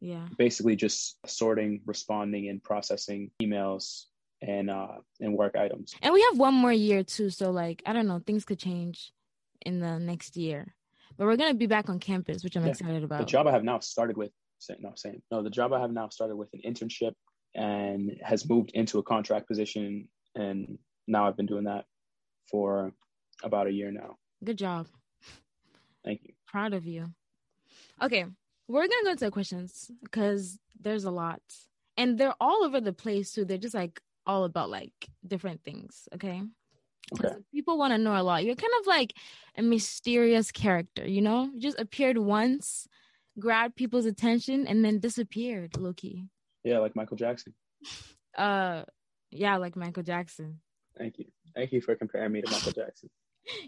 [0.00, 0.28] Yeah.
[0.38, 4.04] basically just sorting, responding, and processing emails
[4.40, 5.92] and uh and work items.
[6.02, 9.12] And we have one more year too, so like I don't know, things could change
[9.66, 10.76] in the next year.
[11.16, 12.70] But we're gonna be back on campus, which I'm Yeah.
[12.70, 13.18] excited about.
[13.18, 14.30] The job I have now started with
[14.78, 17.14] no same no the job I have now started with an internship
[17.54, 21.86] and has moved into a contract position and now I've been doing that
[22.50, 22.92] for
[23.42, 24.16] about a year now.
[24.44, 24.86] Good job.
[26.04, 26.34] Thank you.
[26.46, 27.06] Proud of you.
[28.00, 28.24] Okay,
[28.68, 31.40] we're gonna go to the questions because there's a lot,
[31.96, 33.44] and they're all over the place too.
[33.44, 34.92] They're just like all about like
[35.26, 36.08] different things.
[36.14, 36.42] Okay.
[37.14, 37.34] Okay.
[37.52, 38.44] People want to know a lot.
[38.44, 39.14] You're kind of like
[39.56, 41.50] a mysterious character, you know?
[41.54, 42.86] You just appeared once,
[43.38, 46.24] grabbed people's attention, and then disappeared, Loki.
[46.68, 47.54] Yeah, like Michael Jackson.
[48.36, 48.82] Uh,
[49.30, 50.60] yeah, like Michael Jackson.
[50.98, 51.24] Thank you.
[51.54, 53.10] Thank you for comparing me to Michael Jackson.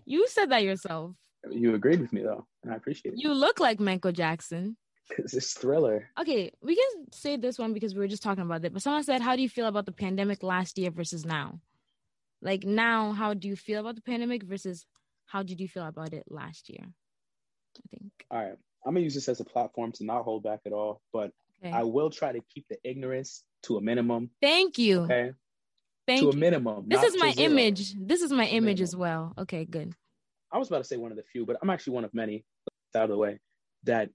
[0.05, 1.15] You said that yourself.
[1.51, 3.21] You agreed with me though, and I appreciate it.
[3.23, 4.77] You look like Michael Jackson.
[5.17, 6.11] It's this thriller.
[6.21, 8.75] Okay, we can say this one because we were just talking about it.
[8.75, 11.61] But someone said, "How do you feel about the pandemic last year versus now?
[12.43, 14.85] Like now, how do you feel about the pandemic versus
[15.25, 18.13] how did you feel about it last year?" I think.
[18.31, 18.59] All right.
[18.85, 21.33] I'm gonna use this as a platform to not hold back at all, but
[21.65, 21.75] Okay.
[21.75, 24.31] I will try to keep the ignorance to a minimum.
[24.41, 25.01] Thank you.
[25.01, 25.33] Okay.
[26.07, 26.33] Thank to you.
[26.33, 26.87] a minimum.
[26.89, 27.95] This is my image.
[27.95, 29.35] This is my image as well.
[29.39, 29.95] Okay, good.
[30.53, 32.45] I was about to say one of the few, but I'm actually one of many
[32.95, 33.39] out of the way
[33.85, 34.11] that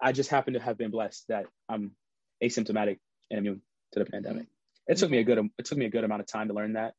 [0.00, 1.92] I just happen to have been blessed that I'm
[2.42, 2.98] asymptomatic
[3.30, 4.46] and immune to the pandemic.
[4.86, 6.72] It took me a good it took me a good amount of time to learn
[6.72, 6.94] that.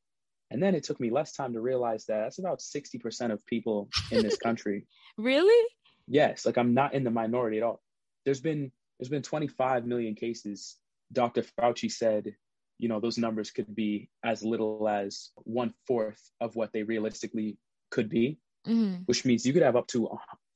[0.51, 3.89] And then it took me less time to realize that that's about 60% of people
[4.11, 4.87] in this country.
[5.17, 5.67] Really?
[6.07, 7.81] Yes, like I'm not in the minority at all.
[8.25, 10.77] There's been there's been 25 million cases.
[11.11, 11.43] Dr.
[11.59, 12.35] Fauci said,
[12.77, 17.57] you know, those numbers could be as little as one fourth of what they realistically
[17.91, 20.09] could be, hmm which means you could have up to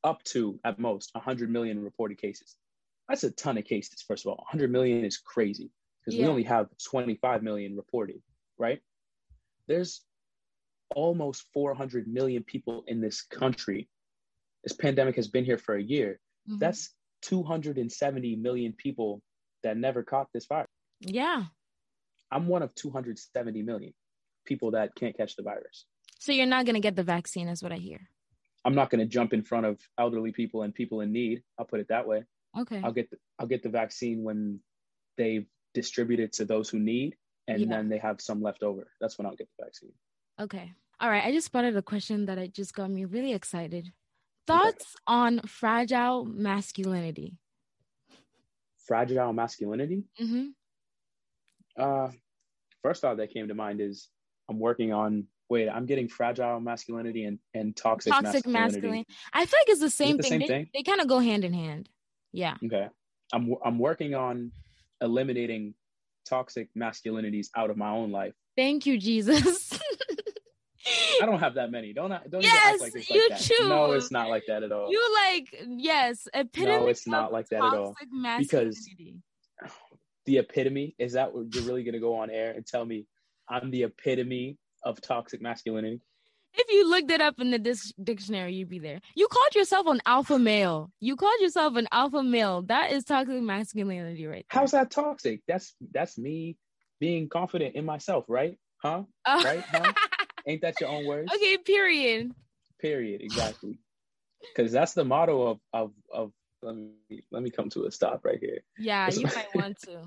[0.04, 2.58] up to at most 100 million reported cases.
[3.08, 4.04] That's a ton of cases.
[4.06, 5.72] First of all, 100 million is crazy
[6.04, 8.22] because we only have 25 million reported,
[8.58, 8.82] right?
[9.68, 10.02] There's
[10.96, 13.90] almost 400 million people in this country.
[14.64, 16.20] This pandemic has been here for a year.
[16.50, 16.60] Mm-hmm.
[16.60, 19.22] That's 270 million people
[19.64, 20.68] that never caught this virus.
[21.02, 21.44] yeah.
[22.32, 23.94] I'm one of 270 million
[24.46, 25.86] people that can't catch the virus.
[26.20, 28.10] So you're not gonna get the vaccine, is what I hear.
[28.66, 31.44] I'm not going to jump in front of elderly people and people in need.
[31.60, 32.24] I'll put it that way.
[32.58, 32.80] Okay.
[32.82, 34.62] I'll get the, I'll get the vaccine when
[35.18, 37.18] they've distributed to those who need,
[37.50, 37.68] and Yeah.
[37.68, 38.90] then they have some left over.
[39.02, 39.92] That's when I'll get the vaccine.
[40.40, 40.72] Okay.
[41.02, 43.92] All right, I just spotted a question that it just got me really excited.
[44.46, 47.38] Thoughts on fragile masculinity?
[48.86, 50.04] Fragile masculinity.
[50.22, 50.48] Mm-hmm.
[51.82, 52.10] Uh,
[52.82, 54.10] first thought that came to mind is
[54.50, 55.28] I'm working on.
[55.50, 58.72] Wait, I'm getting fragile masculinity and, and toxic, Toxic masculinity.
[58.82, 59.06] masculine.
[59.34, 60.30] I feel like it's the same the thing.
[60.30, 60.68] same they, thing?
[60.74, 61.90] they kind of go hand in hand.
[62.32, 62.56] Yeah.
[62.66, 62.88] Okay,
[63.32, 64.52] I'm I'm working on
[65.02, 65.76] eliminating
[66.26, 68.34] toxic masculinities out of my own life.
[68.56, 69.78] Thank you, Jesus.
[71.24, 71.94] I don't have that many.
[71.94, 72.20] Don't I?
[72.30, 73.66] don't Yes, like it's you like that.
[73.70, 74.92] No, it's not like that at all.
[74.92, 76.80] you like yes, epitome.
[76.80, 77.96] no, it's not like that at all.
[78.38, 78.90] Because-
[80.26, 83.06] The epitome is that what you're really gonna go on air and tell me
[83.50, 86.00] I'm the epitome of toxic masculinity?
[86.54, 89.02] If you looked it up in the dis- dictionary, you'd be there.
[89.16, 90.92] You called yourself an alpha male.
[91.02, 92.62] You called yourself an alpha male.
[92.62, 94.46] That is toxic masculinity, right?
[94.50, 94.60] there.
[94.62, 95.42] How's that toxic?
[95.46, 96.56] That's that's me
[97.02, 98.58] being confident in myself, right?
[98.78, 99.04] Huh?
[99.26, 99.64] Uh, Right?
[99.72, 99.94] Huh?
[100.48, 101.32] Ain't that your own words?
[101.34, 102.32] okay, period.
[102.80, 103.22] Period.
[103.22, 103.78] Exactly.
[104.42, 106.32] Because that's the motto of of of.
[106.62, 108.60] Let me let me come to a stop right here.
[108.78, 110.00] Yeah, you might want to.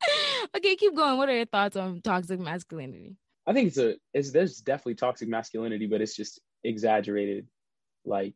[0.56, 1.18] okay, keep going.
[1.18, 3.16] What are your thoughts on toxic masculinity?
[3.46, 7.46] I think it's a it's there's definitely toxic masculinity, but it's just exaggerated.
[8.06, 8.34] Like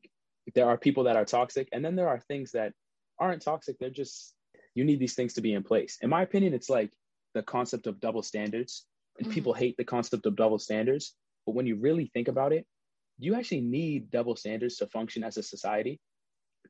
[0.55, 2.75] there are people that are toxic, and then there are things that
[3.19, 3.79] aren't toxic.
[3.79, 4.35] They're just
[4.75, 5.99] you need these things to be in place.
[6.03, 6.93] In my opinion, it's like
[7.33, 8.87] the concept of double standards,
[9.19, 9.33] and Mhm.
[9.33, 11.15] people hate the concept of double standards.
[11.47, 12.67] But when you really think about it,
[13.19, 16.01] you actually need double standards to function as a society.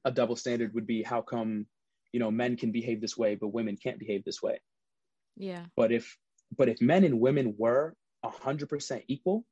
[0.05, 1.67] A double standard would be how come
[2.13, 4.61] you know men can behave this way, but women can't behave this way.
[5.37, 5.65] Yeah.
[5.77, 6.17] But if
[6.57, 9.45] but if men and women were hundred percent equal,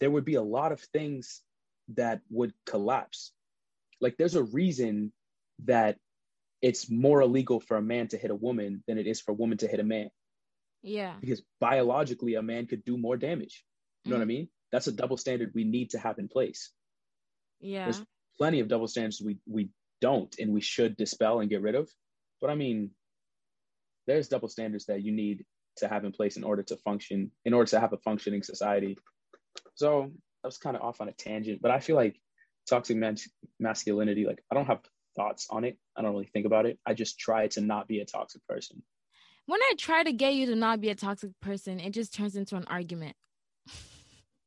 [0.00, 1.42] there would be a lot of things
[1.94, 3.32] that would collapse.
[4.00, 5.12] Like there's a reason
[5.64, 5.96] that
[6.62, 9.34] it's more illegal for a man to hit a woman than it is for a
[9.34, 10.10] woman to hit a man
[10.82, 11.14] Yeah.
[11.20, 13.64] because biologically a man could do more damage.
[14.06, 14.28] You know what I mm-hmm.
[14.28, 14.48] mean?
[14.72, 16.70] That's a double standard we need to have in place.
[17.60, 17.84] Yeah.
[17.84, 18.02] There's
[18.36, 21.88] plenty of double standards we we don't and we should dispel and get rid of.
[22.40, 22.90] But I mean,
[24.06, 25.44] there's double standards that you need
[25.78, 28.96] to have in place in order to function, in order to have a functioning society.
[29.74, 30.10] So
[30.44, 32.20] I was kind of off on a tangent, but I feel like
[32.68, 34.80] toxic mas- masculinity, like I don't have
[35.16, 35.78] thoughts on it.
[35.96, 36.78] I don't really think about it.
[36.86, 38.82] I just try to not be a toxic person.
[39.46, 42.36] When I try to get you to not be a toxic person, it just turns
[42.36, 43.16] into an argument.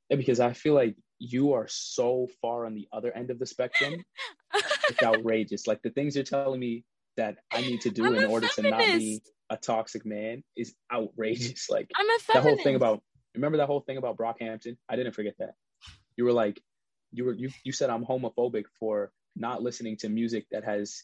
[0.09, 4.03] Because I feel like you are so far on the other end of the spectrum.
[4.53, 5.67] It's outrageous.
[5.67, 6.83] Like the things you're telling me
[7.17, 10.73] that I need to do I'm in order to not be a toxic man is
[10.91, 11.69] outrageous.
[11.69, 13.01] Like I'm a that whole thing about
[13.35, 14.77] remember that whole thing about Brockhampton?
[14.87, 15.53] I didn't forget that.
[16.15, 16.61] You were like
[17.11, 21.03] you were you you said I'm homophobic for not listening to music that has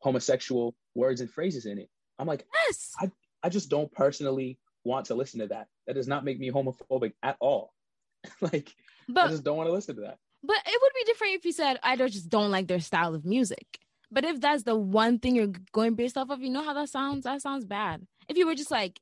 [0.00, 1.88] homosexual words and phrases in it.
[2.18, 2.92] I'm like, yes.
[3.00, 3.10] I,
[3.42, 5.68] I just don't personally want to listen to that.
[5.86, 7.72] That does not make me homophobic at all.
[8.40, 8.74] like
[9.08, 10.18] I But just don't want to listen to that.
[10.42, 13.14] but it would be different if you said I don't just don't like their style
[13.14, 13.78] of music.
[14.10, 16.90] But if that's the one thing you're going based off of, you know how that
[16.90, 17.24] sounds?
[17.24, 18.06] That sounds bad.
[18.28, 19.00] If you were just like,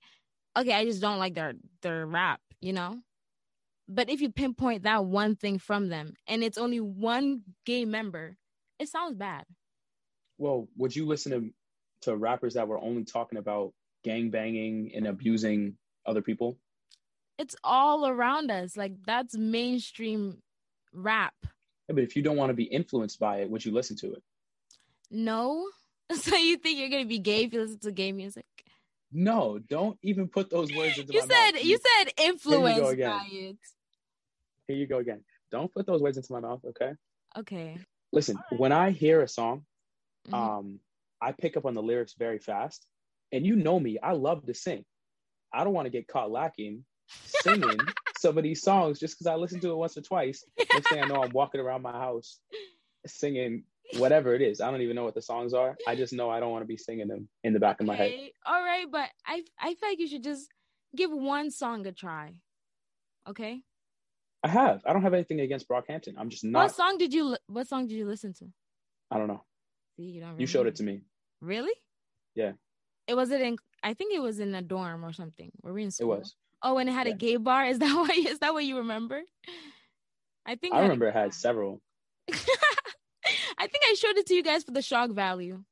[0.57, 3.01] okay, I just don't like their their rap, you know?
[3.89, 8.37] But if you pinpoint that one thing from them and it's only one gay member,
[8.79, 9.45] it sounds bad.
[10.39, 11.51] Well, would you listen to
[12.03, 13.73] to rappers that were only talking about
[14.05, 16.57] gang banging and abusing other people?
[17.41, 18.77] It's all around us.
[18.77, 20.43] Like that's mainstream
[20.93, 21.33] rap.
[21.89, 24.13] Yeah, but if you don't want to be influenced by it, would you listen to
[24.13, 24.23] it?
[25.11, 25.67] No.
[26.13, 28.45] So you think you're gonna be gay if you listen to gay music?
[29.13, 31.65] No, don't even put those words into You my said mouth.
[31.65, 33.11] you said influenced again.
[33.11, 33.57] by it.
[34.67, 35.21] Here you go again.
[35.53, 36.93] Don't put those words into my mouth, okay?
[37.39, 37.79] Okay.
[38.13, 39.65] Listen, when I hear a song,
[40.29, 40.35] Mhm.
[40.35, 40.81] um,
[41.21, 42.89] I pick up on the lyrics very fast.
[43.31, 44.85] And you know me, I love to sing.
[45.53, 46.85] I don't want to get caught lacking
[47.43, 47.79] singing
[48.19, 50.45] some of these songs just because I listened to it once or twice.
[50.73, 52.39] Next thing I know, I'm walking around my house
[53.07, 53.65] singing
[53.97, 54.61] whatever it is.
[54.61, 55.77] I don't even know what the songs are.
[55.89, 57.97] I just know I don't want to be singing them in the back of my
[57.97, 58.13] head.
[58.47, 60.49] All right, but I I feel like you should just
[60.97, 62.35] give one song a try.
[63.29, 63.63] Okay.
[64.43, 64.83] I have.
[64.87, 66.15] I don't have anything against Brockhampton.
[66.17, 66.63] I'm just not.
[66.63, 68.47] what song did you li- What song did you listen to?
[69.11, 69.45] I don't know.
[69.97, 70.41] See, you don't.
[70.41, 71.03] You showed it to me.
[71.41, 71.73] Really?
[72.35, 72.53] Yeah.
[73.07, 73.57] It was it in.
[73.83, 75.51] I think it was in a dorm or something.
[75.63, 76.13] Were we in school?
[76.13, 76.35] It was.
[76.63, 77.67] Oh, and it had a gay bar.
[77.67, 78.15] Is that why?
[78.15, 79.23] Is that what you remember?
[80.47, 81.81] I think I remember it had several.
[82.33, 85.63] I think I showed it to you guys for the shock value,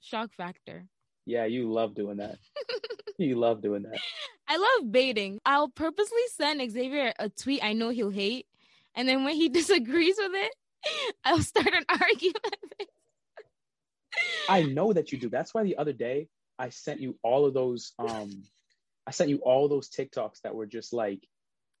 [0.00, 0.86] shock factor.
[1.26, 2.36] Yeah, you love doing that.
[3.18, 3.98] you love doing that.
[4.48, 5.40] I love baiting.
[5.44, 8.46] I'll purposely send Xavier a tweet I know he'll hate,
[8.94, 10.54] and then when he disagrees with it,
[11.24, 12.56] I'll start an argument.
[14.48, 15.28] I know that you do.
[15.28, 18.30] That's why the other day I sent you all of those um
[19.06, 21.20] I sent you all those TikToks that were just like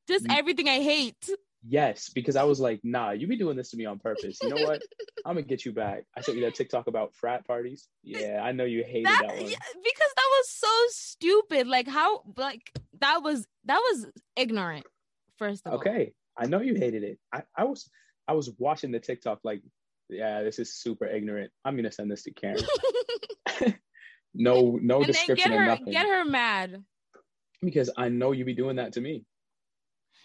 [0.08, 1.28] Just everything I hate.
[1.64, 4.38] Yes, because I was like, nah, you be doing this to me on purpose.
[4.42, 4.82] You know what?
[5.24, 6.04] I'm gonna get you back.
[6.16, 7.86] I sent you that TikTok about frat parties.
[8.02, 9.48] Yeah, I know you hated That, that one.
[9.48, 11.68] yeah, because that was so stupid.
[11.68, 14.84] Like how like that was that was ignorant.
[15.38, 15.78] First of all.
[15.78, 17.18] Okay, I know you hated it.
[17.32, 17.88] I, I was
[18.26, 19.62] I was watching the TikTok like,
[20.08, 21.52] yeah, this is super ignorant.
[21.64, 22.58] I'm gonna send this to Karen.
[24.34, 25.92] no, no and description get or her nothing.
[25.92, 26.82] get her mad.
[27.62, 29.24] Because I know you be doing that to me.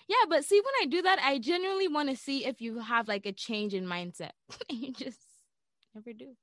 [0.07, 3.07] Yeah, but see, when I do that, I genuinely want to see if you have
[3.07, 4.31] like a change in mindset.
[4.69, 5.19] you just
[5.93, 6.35] never do.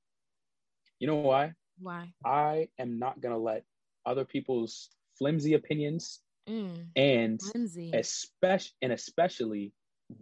[0.99, 1.53] You know why?
[1.79, 2.13] Why?
[2.23, 3.63] I am not gonna let
[4.05, 7.89] other people's flimsy opinions Mm, and Lindsay.
[7.95, 9.73] especially and especially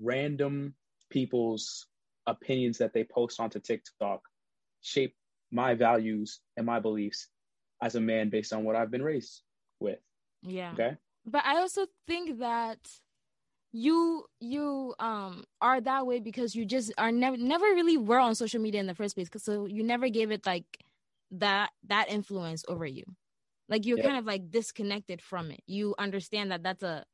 [0.02, 0.74] random
[1.10, 1.86] people's
[2.28, 4.22] opinions that they post onto TikTok
[4.80, 5.14] shape
[5.52, 7.28] my values and my beliefs
[7.82, 9.42] as a man based on what I've been raised
[9.82, 10.00] with.
[10.44, 10.80] Yeah.
[10.80, 10.98] Okay.
[11.26, 12.80] But I also think that
[13.74, 18.36] you you um are that way because you just are never never really were on
[18.36, 19.30] social media in the first place.
[19.30, 20.66] 'cause so you never gave it like
[21.32, 23.04] that that influence over you.
[23.70, 24.10] Like you're Yeah.
[24.10, 25.62] kind of like disconnected from it.
[25.68, 27.06] You understand that that's a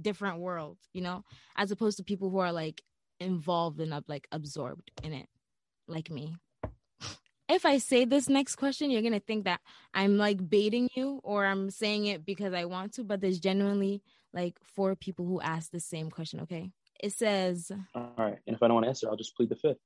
[0.00, 1.24] different world, you know,
[1.56, 2.82] as opposed to people who are like
[3.20, 5.28] involved and up like absorbed in it,
[5.88, 6.36] like me.
[7.48, 9.60] If I say this next question, you're gonna think that
[9.92, 14.02] I'm like baiting you or I'm saying it because I want to, but there's genuinely
[14.32, 16.40] like four people who asked the same question.
[16.40, 16.70] Okay.
[17.02, 18.38] It says, All right.
[18.46, 19.76] And if I don't want to answer, I'll just plead the fifth.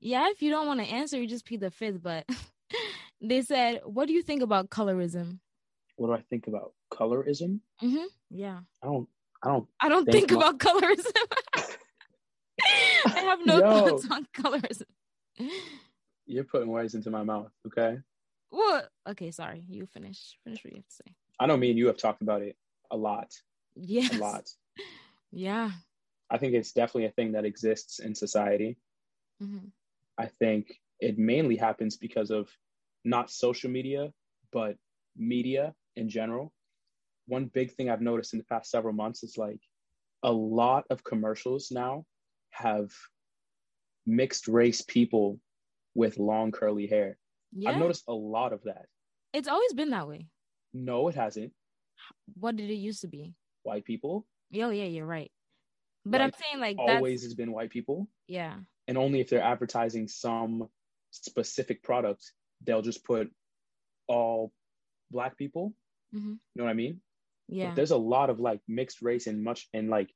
[0.00, 2.02] yeah, if you don't want to answer, you just plead the fifth.
[2.02, 2.28] But
[3.22, 5.38] they said, what do you think about colorism?
[5.96, 7.60] What do I think about colorism?
[7.82, 8.04] Mm-hmm.
[8.30, 8.58] Yeah.
[8.82, 9.08] I don't
[9.42, 11.12] I don't I don't Think think, my- about colorism.
[13.06, 13.88] I have no Yo.
[13.88, 14.82] thoughts on colorism.
[16.26, 17.98] You're putting words into my mouth, okay?
[18.50, 19.64] Well, okay, sorry.
[19.68, 20.38] You finish.
[20.44, 21.14] Finish what you have to say.
[21.38, 22.56] I know me and you have talked about it
[22.90, 23.32] a lot.
[23.74, 24.08] Yeah.
[24.12, 24.44] A lot.
[25.32, 25.72] Yeah.
[26.30, 28.78] I think it's definitely a thing that exists in society.
[29.40, 29.68] hmm
[30.16, 32.48] I think it mainly happens because of
[33.04, 34.12] not social media,
[34.52, 34.76] but
[35.16, 36.52] media in general.
[37.26, 39.60] One big thing I've noticed in the past several months is like
[40.22, 42.06] a lot of commercials now
[42.50, 42.90] have
[44.06, 45.38] mixed race people
[45.96, 47.18] with long curly hair.
[47.52, 47.70] Yeah.
[47.70, 48.86] I've noticed a lot of that.
[49.32, 50.28] It's always been that way.
[50.72, 51.52] No, it hasn't.
[52.34, 53.34] What did it used to be?
[53.62, 55.30] White people Oh, yeah, you're right.
[56.04, 58.08] But I'm saying like always has been white people.
[58.28, 58.54] yeah.
[58.88, 60.68] And only if they're advertising some
[61.10, 62.22] specific product,
[62.64, 63.28] they'll just put
[64.06, 64.52] all
[65.10, 65.74] black people.
[66.12, 67.00] hmm You know what I mean?
[67.48, 67.66] Yeah.
[67.68, 70.10] But there's a lot of like mixed race and much and like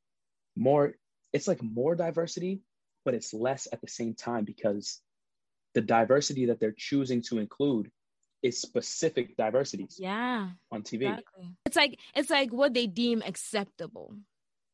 [0.57, 0.95] more
[1.33, 2.61] it's like more diversity
[3.05, 5.01] but it's less at the same time because
[5.75, 7.91] the diversity that they're choosing to include
[8.43, 10.51] is specific diversities Yeah.
[10.73, 11.55] on tv Exactly.
[11.67, 14.17] It's like it's like what they deem acceptable.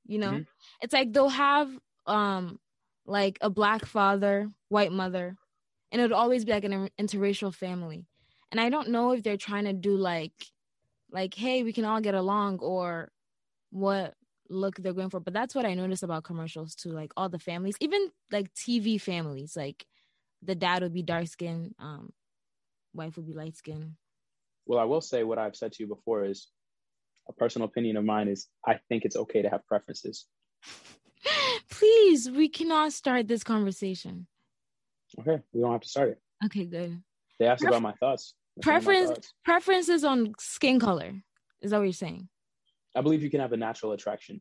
[0.06, 0.32] You know?
[0.32, 0.46] Mhm.
[0.82, 1.70] It's like they'll have
[2.06, 2.58] um
[3.06, 5.36] like a black father, white mother,
[5.92, 8.06] and it'll always be like an interracial family.
[8.50, 10.32] And I don't know if they're trying to do like
[11.10, 13.10] like hey, we can all get along or
[13.70, 14.14] what
[14.48, 15.18] look they're going for.
[15.20, 16.90] But that's what I noticed about commercials too.
[16.90, 19.84] Like all the families, even like TV families, like
[20.46, 22.12] the dad would be dark skinned, um,
[22.94, 23.92] wife would be light skinned.
[24.66, 26.48] well i will say what i've said to you before is
[27.28, 30.26] a personal opinion of mine is i think it's okay to have preferences
[31.70, 34.26] Please, we cannot start this conversation.
[35.20, 37.02] okay we don't have to start it Okay, good.
[37.38, 39.32] they asked Pref- about my thoughts That's of my Preference thoughts.
[39.44, 41.12] preferences on skin color.
[41.62, 42.28] Is that what you're saying?
[42.94, 44.40] I believe you can have a natural attraction.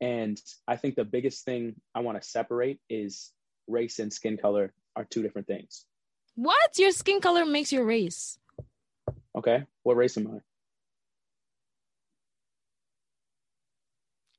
[0.00, 3.32] And I think the biggest thing I want to separate is
[3.66, 5.84] race and skin color are two different things.
[6.34, 6.78] What?
[6.78, 8.38] Your skin color makes your race.
[9.36, 9.64] Okay.
[9.82, 10.38] What race am I?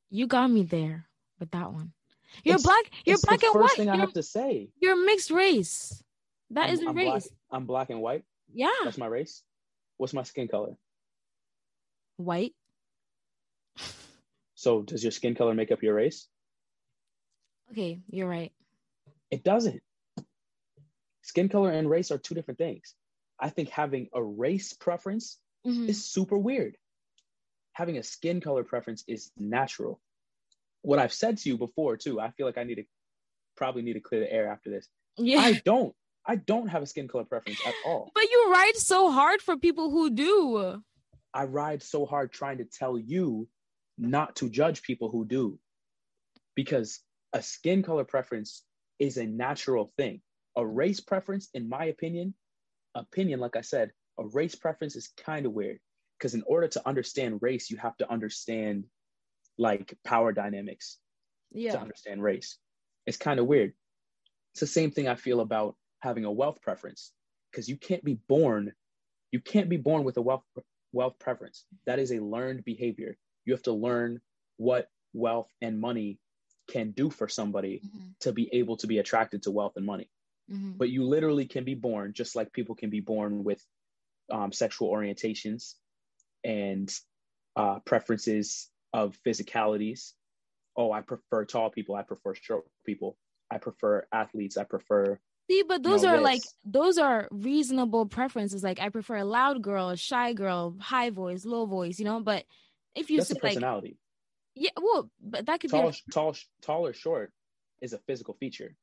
[0.10, 1.08] You got me there
[1.40, 1.94] with that one.
[2.44, 2.92] You're It's- black.
[3.06, 3.78] You're black the and first white.
[3.78, 4.70] thing I You're, have to say.
[4.80, 6.04] you're mixed race.
[6.52, 7.08] That I'm, is a I'm race.
[7.08, 8.24] Black, I'm black and white.
[8.54, 8.70] Yeah.
[8.84, 9.44] That's my race.
[9.98, 10.78] What's my skin color?
[12.17, 12.54] White.
[14.56, 16.28] So does your skin color make up your race?
[17.71, 18.52] Okay, you're right.
[19.32, 19.82] It doesn't.
[21.21, 22.96] Skin color and race are two different things.
[23.40, 25.90] I think having a race preference Mhm.
[25.90, 26.78] is super weird.
[27.73, 30.02] Having a skin color preference is natural.
[30.82, 32.86] What I've said to you before too, I feel like I need to
[33.56, 34.88] probably need to clear the air after this.
[35.17, 35.40] Yeah.
[35.40, 35.96] I don't.
[36.25, 38.12] I don't have a skin color preference at all.
[38.13, 40.82] but you ride so hard for people who do.
[41.34, 43.50] I ride so hard trying to tell you
[43.98, 45.60] not to judge people who do.
[46.56, 47.02] Because
[47.34, 48.63] a skin color preference
[49.00, 50.21] is a natural thing.
[50.56, 52.33] A race preference, in my opinion,
[52.95, 55.79] opinion, like I said, a race preference is kind of weird.
[56.17, 58.85] Because in order to understand race, you have to understand
[59.60, 60.98] like power dynamics
[61.73, 62.58] to understand race.
[63.06, 63.73] It's kind of weird.
[64.54, 67.12] It's the same thing I feel about having a wealth preference
[67.52, 68.73] because you can't be born,
[69.31, 70.43] you can't be born with a wealth
[70.91, 71.65] wealth preference.
[71.85, 73.17] That is a learned behavior.
[73.45, 74.19] You have to learn
[74.58, 76.19] what wealth and money
[76.68, 78.20] can do for somebody Mhm.
[78.20, 80.10] to be able to be attracted to wealth and money.
[80.52, 80.78] Mhm.
[80.78, 83.65] But you literally can be born just like people can be born with
[84.30, 85.76] um, sexual orientations
[86.44, 86.94] and
[87.56, 90.13] uh, preferences of physicalities.
[90.76, 91.96] Oh, I prefer tall people.
[91.96, 93.18] I prefer short people.
[93.50, 94.58] I prefer athletes.
[94.58, 95.20] I prefer.
[95.50, 98.63] See, but those are like those are reasonable preferences.
[98.63, 102.20] Like I prefer a loud girl, a shy girl, high voice, low voice, you know.
[102.20, 102.46] But
[102.96, 103.98] if you That's say like, personality.
[104.58, 107.31] Yeah, well, but that could Tall, be tall, tall or short
[107.81, 108.75] is a physical feature.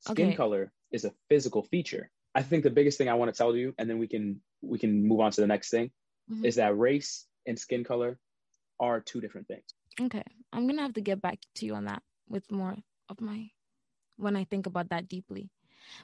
[0.00, 0.36] Skin Okay.
[0.36, 2.10] color is a physical feature.
[2.34, 4.78] I think the biggest thing I want to tell you, and then we can we
[4.78, 5.90] can move on to the next thing,
[6.30, 6.44] Mhm.
[6.44, 8.18] is that race and skin color
[8.78, 9.64] are two different things.
[10.00, 10.22] okay.
[10.52, 12.76] I'm gonna have to get back to you on that with more
[13.08, 13.50] of my
[14.16, 15.50] when I think about that deeply.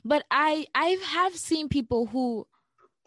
[0.04, 2.46] But I I have seen people who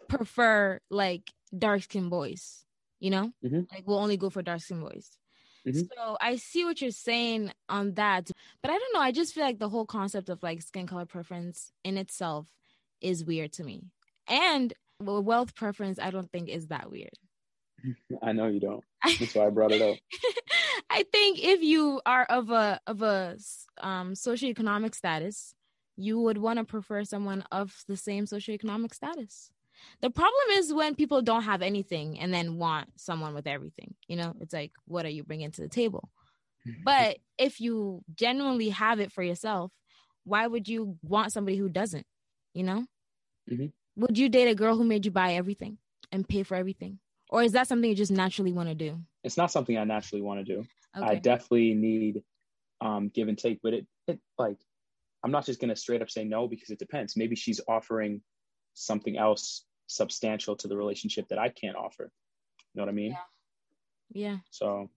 [0.08, 2.64] prefer like dark skinned boys,
[3.00, 3.66] you know, Mhm.
[3.72, 5.10] like will only go for dark skinned boys.
[5.66, 5.88] Mhm.
[5.94, 8.30] So I see what you're saying on that,
[8.62, 9.00] but I don't know.
[9.00, 12.48] I just feel like the whole concept of like skin color preference in itself
[13.00, 13.82] is weird to me,
[14.28, 17.14] and wealth preference I don't think is that weird.
[18.22, 18.84] I know you don't.
[19.04, 19.96] That's why I brought it up.
[20.90, 23.36] I think if you are of a of a
[23.80, 25.54] um socioeconomic status,
[25.96, 29.50] you would want to prefer someone of the same socioeconomic status.
[30.00, 33.94] The problem is when people don't have anything and then want someone with everything.
[34.08, 36.10] You know, it's like, what are you bringing to the table?
[36.84, 39.72] But if you genuinely have it for yourself,
[40.24, 42.06] why would you want somebody who doesn't?
[42.54, 42.86] You know,
[43.50, 43.72] Mhm.
[43.96, 45.78] would you date a girl who made you buy everything
[46.12, 49.00] and pay for everything, or is that something you just naturally want to do?
[49.24, 50.64] it's not something I naturally want to do.
[50.94, 52.22] I definitely need
[52.80, 54.58] um, give and take, but it, it like
[55.24, 57.16] I'm not just gonna straight up say no because it depends.
[57.16, 58.22] Maybe she's offering
[58.74, 62.04] something else substantial to the relationship that I can't offer.
[62.74, 63.16] You know what I mean?
[64.12, 64.30] Yeah.
[64.30, 64.38] yeah.
[64.50, 64.90] So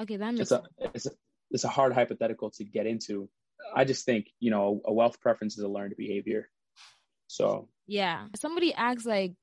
[0.00, 0.62] Okay, that makes it's a
[0.94, 1.10] it's a
[1.50, 3.28] it's a hard hypothetical to get into.
[3.74, 6.48] I just think you know a wealth preference is a learned behavior.
[7.28, 8.26] So yeah.
[8.36, 9.34] Somebody asked like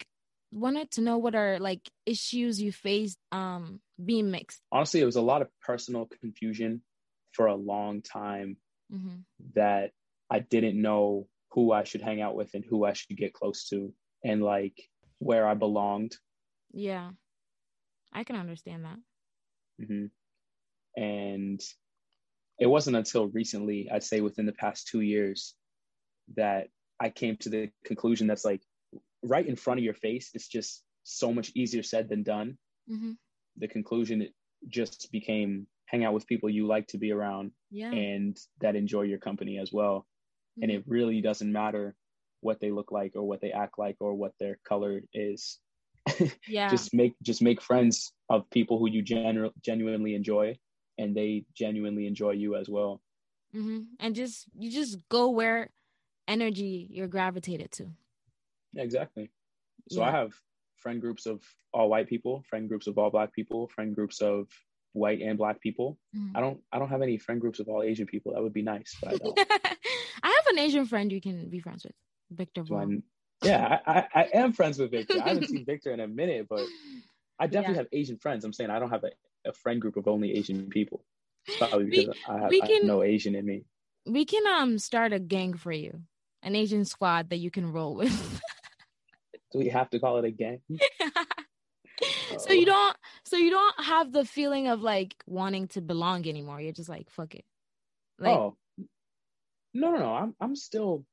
[0.51, 4.61] wanted to know what are like issues you faced um being mixed.
[4.71, 6.81] honestly, it was a lot of personal confusion
[7.33, 8.57] for a long time
[8.91, 9.19] hmm
[9.53, 9.91] that
[10.29, 13.69] I didn't know who I should hang out with and who I should get close
[13.69, 13.93] to
[14.23, 14.89] and like
[15.19, 16.17] where I belonged.
[16.71, 17.11] Yeah.
[18.13, 18.97] I can understand that.
[19.85, 20.05] hmm
[20.97, 21.61] And
[22.59, 25.55] it wasn't until recently, I'd say within the past two years,
[26.35, 26.67] that
[26.99, 28.61] I came to the conclusion that's like
[29.23, 30.31] right in front of your face.
[30.33, 32.57] It's just so much easier said than done.
[32.87, 33.13] hmm
[33.57, 34.33] The conclusion it
[34.67, 37.91] just became hang out with people you like to be around Yeah.
[37.91, 40.05] and that enjoy your company as well.
[40.61, 41.95] And it really doesn't matter
[42.41, 45.59] what they look like or what they act like or what their color is.
[46.47, 46.69] yeah.
[46.69, 50.57] Just make just make friends of people who you genu- genuinely enjoy
[50.97, 53.01] and they genuinely enjoy you as well.
[53.51, 55.69] hmm And just you just go where
[56.27, 57.87] energy you're gravitated to.
[58.75, 59.29] Exactly.
[59.89, 60.07] So Yeah.
[60.09, 60.33] I have
[60.77, 64.47] friend groups of all white people, friend groups of all black people, friend groups of
[64.93, 65.97] white and black people.
[66.15, 66.31] Mhm.
[66.35, 68.33] I don't I don't have any friend groups of all Asian people.
[68.33, 69.37] That would be nice, but I don't.
[70.23, 71.95] I have an Asian friend you can be friends with,
[72.31, 73.03] Victor So I'm-
[73.43, 75.21] yeah, I, I, I am friends with Victor.
[75.21, 76.65] I haven't seen Victor in a minute, but
[77.39, 77.79] I definitely Yeah.
[77.81, 78.43] have Asian friends.
[78.43, 79.11] I'm saying I don't have a,
[79.49, 81.03] a friend group of only Asian people.
[81.47, 83.63] It's Probably We- because I, have, we I have no Asian in me.
[84.05, 86.01] we can um start a gang for you,
[86.43, 88.41] an Asian squad that you can roll with.
[89.51, 90.59] Do we have to call it a gang?
[92.37, 92.65] so you Oh.
[92.65, 96.61] don't so you don't have the feeling of like wanting to belong anymore.
[96.61, 97.45] You're just like fuck it.
[98.19, 98.57] Like oh,
[99.73, 100.13] no, no, no.
[100.13, 101.05] I'm I'm still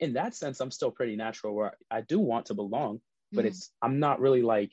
[0.00, 0.60] in that sense.
[0.60, 3.00] I'm still pretty natural where I do want to belong,
[3.32, 3.48] but mhm.
[3.48, 4.72] it's I'm not really like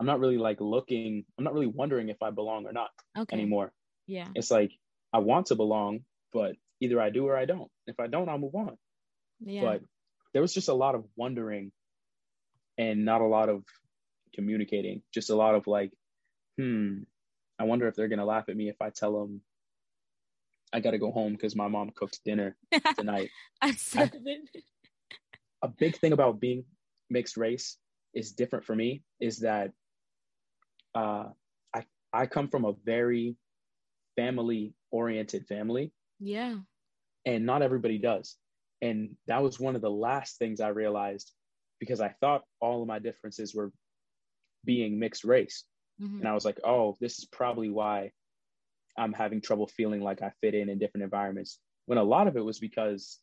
[0.00, 1.24] I'm not really like looking.
[1.38, 3.36] I'm not really wondering if I belong or not okay.
[3.36, 3.72] anymore.
[4.06, 4.28] Yeah.
[4.34, 4.72] It's like
[5.12, 6.00] I want to belong,
[6.32, 7.70] but either I do or I don't.
[7.86, 8.76] If I don't, I'll move on.
[9.40, 9.62] Yeah.
[9.62, 9.82] but
[10.34, 11.72] there was just a lot of wondering
[12.76, 13.64] and not a lot of
[14.34, 15.92] communicating just a lot of like
[16.58, 16.98] hmm
[17.58, 19.40] i wonder if they're gonna laugh at me if i tell them
[20.74, 22.56] i gotta go home because my mom cooked dinner
[22.98, 23.30] tonight
[23.62, 23.72] I
[25.62, 26.64] a big thing about being
[27.08, 27.78] mixed race
[28.12, 29.70] is different for me is that
[30.94, 31.28] uh,
[31.74, 33.36] I I come from a very
[34.16, 36.56] family oriented family, Yeah.
[37.26, 38.36] and not everybody does.
[38.82, 41.32] And that was one of the last things I realized
[41.80, 43.72] because I thought all of my differences were
[44.64, 45.64] being mixed race.
[46.00, 46.18] Mhm.
[46.20, 48.10] and I was like, oh, this is probably why
[48.96, 51.58] I'm having trouble feeling like I fit in in different environments.
[51.86, 53.18] When a lot of it was because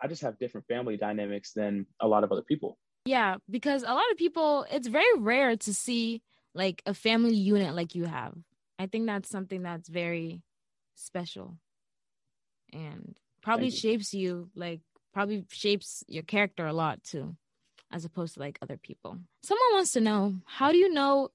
[0.00, 2.78] I just have different family dynamics than a lot of other people.
[3.04, 6.22] Yeah, because a lot of people, it's very rare to see
[6.54, 8.34] like a family unit like you have.
[8.78, 10.42] I think that's something that's very
[10.94, 11.56] special
[12.72, 13.90] and probably Thank you.
[13.90, 14.80] shapes you, like,
[15.12, 17.36] probably shapes your character a lot too,
[17.92, 19.18] as opposed to like other people.
[19.42, 21.28] Someone wants to know how do you know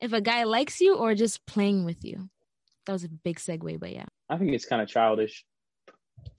[0.00, 2.28] if a guy likes you or just playing with you?
[2.86, 4.06] That was a big segue, but yeah.
[4.28, 5.44] I think it's kind of childish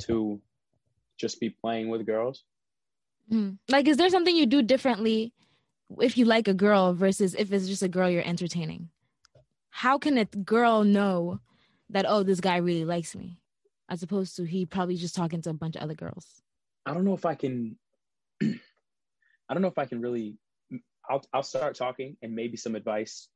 [0.04, 0.42] to
[1.18, 2.44] just be playing with girls.
[3.32, 3.58] Mhm.
[3.70, 5.34] Like, is there something you do differently
[6.02, 8.90] if you like a girl versus if it's just a girl you're entertaining?
[9.70, 11.40] How can a girl know
[11.90, 13.40] that, oh, this guy really likes me,
[13.90, 16.42] as opposed to he probably just talking to a bunch of other girls?
[16.86, 17.78] I don't know if I can.
[18.42, 20.38] I don't know if I can really.
[21.10, 23.30] I'll I'll start talking, and maybe some advice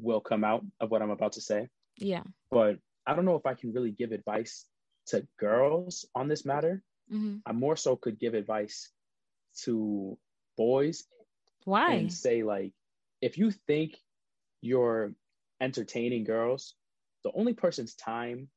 [0.00, 1.68] will come out of what I'm about to say.
[1.98, 2.22] Yeah.
[2.50, 4.66] But I don't know if I can really give advice
[5.08, 6.82] to girls on this matter.
[7.08, 8.90] hmm I more so could give advice
[9.64, 10.16] to
[10.56, 11.04] boys
[11.64, 11.92] Why?
[11.94, 12.72] and say like,
[13.20, 13.96] if you think
[14.62, 15.12] you're
[15.60, 16.74] entertaining girls,
[17.22, 18.48] the only person's time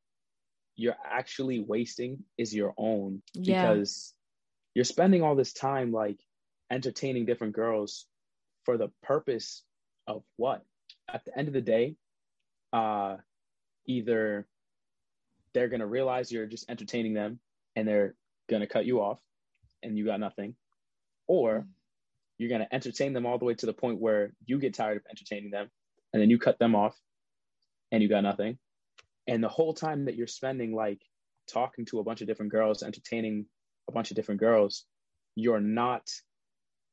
[0.75, 3.55] you're actually wasting is your own Yeah.
[3.55, 4.13] because
[4.75, 6.19] you're spending all this time like
[6.71, 8.05] entertaining different girls
[8.63, 9.63] for the purpose
[10.05, 10.63] of what
[11.07, 11.95] at the end of the day
[12.73, 13.17] uh
[13.87, 14.47] either
[15.53, 17.39] they're going to realize you're just entertaining them
[17.75, 18.15] and they're
[18.49, 19.19] going to cut you off
[19.83, 20.55] and you got nothing
[21.27, 21.65] or
[22.37, 24.97] you're going to entertain them all the way to the point where you get tired
[24.97, 25.69] of entertaining them
[26.13, 26.95] and then you cut them off
[27.91, 28.57] and you got nothing.
[29.27, 31.01] And the whole time that you're spending like
[31.51, 33.45] talking to a bunch of different girls entertaining
[33.89, 34.85] a bunch of different girls
[35.37, 36.09] you're not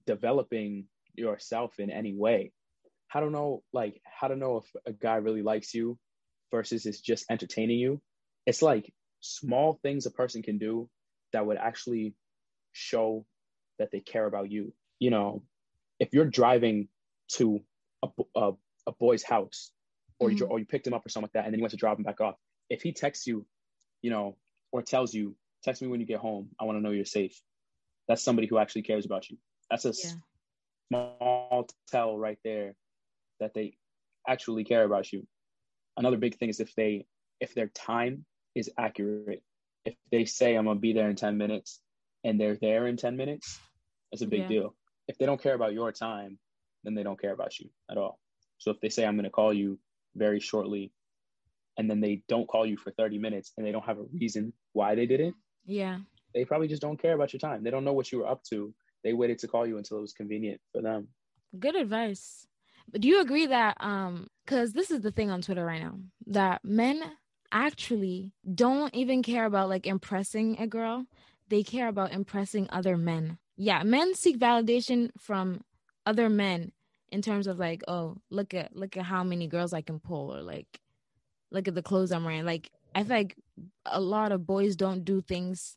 [0.06, 0.84] developing
[1.14, 2.52] yourself in any way.
[3.08, 5.98] How to know like how to know if a guy really likes you
[6.54, 7.92] versus is just entertaining you
[8.46, 8.86] it's like
[9.20, 10.88] small things a person can do
[11.32, 12.14] that would actually
[12.72, 13.24] show
[13.78, 14.72] that they care about you.
[15.04, 15.42] You know
[15.98, 16.88] if you're driving
[17.36, 17.44] to
[18.02, 18.52] a, a,
[18.90, 19.72] a boy's house
[20.18, 20.38] or you Mhm.
[20.38, 21.82] dro- or you picked him up or something like that and then you went to
[21.84, 22.36] drop him back off
[22.74, 23.36] if he texts you
[24.02, 24.36] you know
[24.72, 25.34] or tells you
[25.64, 26.44] text me when you get home.
[26.60, 27.36] I want to know you're safe.
[28.06, 29.36] That's somebody who actually cares about you.
[29.70, 30.16] That's a Yeah.
[30.90, 32.74] small tell right there
[33.40, 33.76] that they
[34.28, 35.26] actually care about you
[35.96, 37.06] another big thing is if they
[37.40, 38.24] if their time
[38.54, 39.42] is accurate
[39.84, 41.80] if they say i'm gonna be there in 10 minutes
[42.24, 43.58] and they're there in 10 minutes
[44.10, 44.48] that's a big Yeah.
[44.48, 44.74] deal
[45.08, 46.38] if they don't care about your time
[46.84, 48.18] then they don't care about you at all
[48.58, 49.78] so if they say i'm gonna call you
[50.16, 50.92] very shortly
[51.78, 54.52] and then they don't call you for 30 minutes and they don't have a reason
[54.72, 55.34] why they didn't
[55.64, 55.98] Yeah.
[56.34, 58.42] they probably just don't care about your time they don't know what you were up
[58.50, 58.72] to
[59.02, 61.08] they waited to call you until it was convenient for them
[61.58, 62.48] Good advice.
[62.90, 65.98] But do you agree that um cuz this is the thing on Twitter right now
[66.26, 67.02] that men
[67.52, 71.06] actually don't even care about like impressing a girl.
[71.48, 73.38] They care about impressing other men.
[73.56, 75.62] Yeah, men seek validation from
[76.04, 76.72] other men
[77.10, 80.34] in terms of like, oh, look at look at how many girls I can pull
[80.34, 80.80] or like
[81.50, 82.44] look at the clothes I'm wearing.
[82.44, 83.36] Like I feel like
[83.86, 85.76] a lot of boys don't do things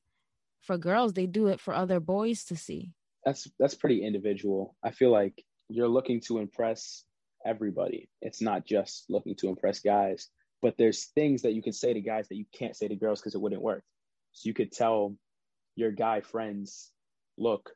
[0.62, 1.14] for girls.
[1.14, 2.94] They do it for other boys to see.
[3.24, 4.76] that's that's pretty individual.
[4.84, 7.04] I feel like you're looking to impress
[7.46, 8.10] everybody.
[8.22, 10.30] It's not just looking to impress guys,
[10.62, 13.20] but there's things that you can say to guys that you can't say to girls
[13.20, 13.84] because it wouldn't work.
[14.32, 15.16] So you could tell
[15.76, 16.92] your guy friends,
[17.38, 17.72] look,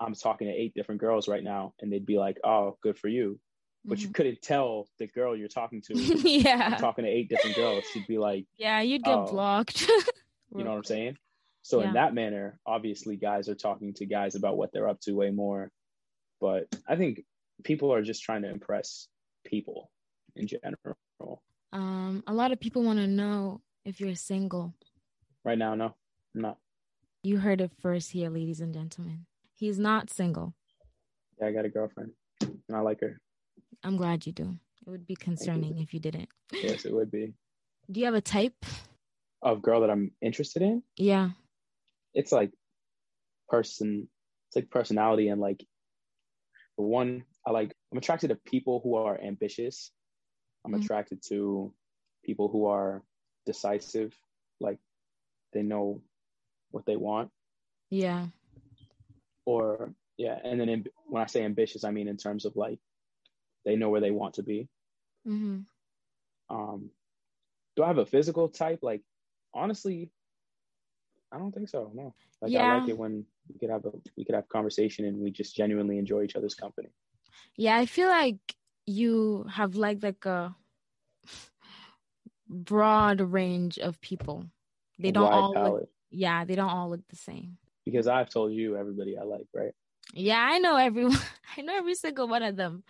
[0.00, 3.08] I'm talking to eight different girls right now, and they'd be like, oh, good for
[3.08, 3.38] you.
[3.84, 4.12] But you mm-hmm.
[4.12, 5.94] couldn't tell the girl you're talking to.
[5.94, 6.76] I'm yeah.
[6.76, 7.84] talking to eight different girls.
[7.92, 9.26] She'd be like, Yeah, you'd get Oh.
[9.30, 9.82] blocked.
[10.56, 11.16] you know what I'm saying?
[11.62, 11.88] So Yeah.
[11.88, 15.30] in that manner, obviously guys are talking to guys about what they're up to way
[15.30, 15.70] more.
[16.40, 17.24] But I think
[17.64, 19.08] people are just trying to impress
[19.44, 19.90] people
[20.34, 21.42] in general.
[21.72, 24.74] Um, a lot of people want to know if you're single.
[25.44, 25.94] Right now, no,
[26.34, 26.58] I'm not.
[27.22, 29.26] You heard it first here, ladies and gentlemen.
[29.54, 30.54] He's not single.
[31.40, 33.20] Yeah, I got a girlfriend and I like her.
[33.82, 34.56] I'm glad you do.
[34.86, 36.28] It would be concerning if you didn't.
[36.52, 37.32] Yes, it would be.
[37.90, 38.64] Do you have a type?
[39.42, 41.30] Of girl that I'm interested in, Yeah.
[42.14, 42.50] it's like
[43.48, 44.08] person,
[44.48, 45.64] it's like personality and like
[46.76, 49.90] for one, I like I'm attracted to people who are ambitious.
[50.64, 50.82] I'm Mhm.
[50.84, 51.72] attracted to
[52.24, 53.02] people who are
[53.46, 54.14] decisive,
[54.60, 54.78] like
[55.52, 56.02] they know
[56.72, 57.30] what they want.
[57.90, 58.28] Yeah.
[59.44, 62.80] Or yeah, and then amb- when I say ambitious, I mean in terms of like
[63.64, 64.68] they know where they want to be.
[65.26, 65.60] Mm-hmm.
[66.48, 66.90] Um,
[67.76, 68.80] do I have a physical type?
[68.82, 69.02] Like
[69.54, 70.10] honestly,
[71.32, 71.90] I don't think so.
[71.94, 75.18] No, like I like it when we could have a we could have conversation and
[75.18, 76.88] we just genuinely enjoy each other's company.
[77.56, 78.38] Yeah, I feel like
[78.86, 80.54] you have like like a
[82.48, 84.46] broad range of people.
[84.98, 87.58] They don't Wide all look, yeah, they don't all look the same.
[87.84, 89.72] Because I've told you everybody I like, right?
[90.12, 91.18] Yeah, I know everyone.
[91.56, 92.82] I know every single one of them.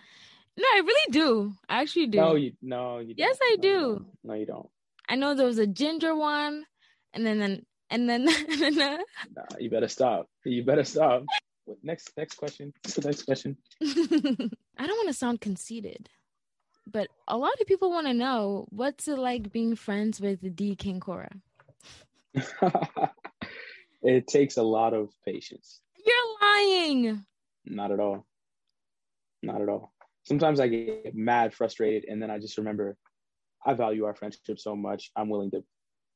[0.57, 1.52] No, I really do.
[1.68, 2.18] I actually do.
[2.18, 3.14] No, you no, you.
[3.16, 3.48] Yes, don't.
[3.52, 3.78] I No, do.
[3.94, 4.07] don't.
[4.24, 4.68] No, you don't.
[5.09, 6.64] I know there was a ginger one,
[7.12, 8.99] and then then and then, and then uh,
[9.37, 10.28] Nah, you better stop.
[10.45, 11.24] You better stop.
[11.64, 12.72] What, next, next question.
[12.84, 13.57] What's the next question?
[13.82, 16.09] I don't want to sound conceited,
[16.87, 20.76] but a lot of people want to know what's it like being friends with D
[20.76, 21.30] King Cora.
[24.03, 25.80] it takes a lot of patience.
[26.05, 27.24] You're lying.
[27.64, 28.26] Not at all.
[29.43, 29.93] Not at all.
[30.24, 32.97] Sometimes I get mad, frustrated, and then I just remember
[33.64, 35.11] I value our friendship so much.
[35.16, 35.64] I'm willing to,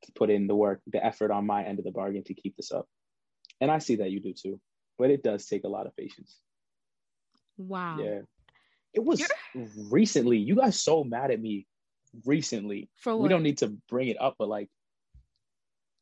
[0.03, 2.57] to put in the work, the effort on my end of the bargain to keep
[2.57, 2.87] this up.
[3.61, 4.61] And I see that you do too.
[4.99, 6.39] But it does take a lot of patience.
[7.57, 7.99] Wow.
[7.99, 8.21] Yeah.
[8.93, 9.23] It was
[9.91, 10.39] recently.
[10.39, 11.67] You guys so mad at me
[12.25, 12.91] recently.
[12.97, 13.23] For what?
[13.23, 14.69] We don't need to bring it up, but like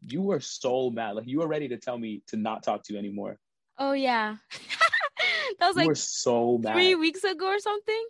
[0.07, 1.17] you were so mad.
[1.17, 3.39] Like you were ready to tell me to not talk to you anymore.
[3.79, 4.37] oh yeah.
[5.61, 6.75] that was you like were so mad.
[6.75, 8.05] three weeks ago or something.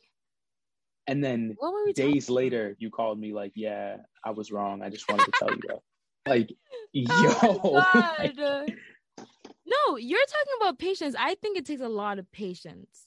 [1.09, 1.57] And then
[1.95, 4.83] days later, you called me like, "Yeah, I was wrong.
[4.83, 5.81] I just wanted to tell you that."
[6.29, 6.53] Like,
[7.11, 8.71] oh yo, Oh like, God.
[9.67, 11.15] no, you're talking about patience.
[11.19, 13.07] I think it takes a lot of patience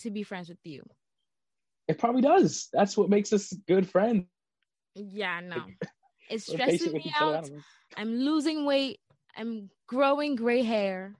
[0.00, 0.82] to be friends with you.
[1.86, 2.68] it probably does.
[2.72, 4.24] That's what makes us good friends.
[4.94, 5.64] Yeah, no.
[6.30, 7.36] It's stressing me other.
[7.36, 7.50] Out.
[7.96, 9.00] I'm losing weight.
[9.34, 11.14] I'm growing gray hair.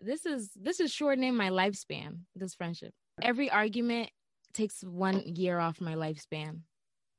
[0.00, 2.92] This is this is shortening my lifespan, this friendship.
[3.22, 4.10] Every argument
[4.52, 6.60] takes one year off my lifespan.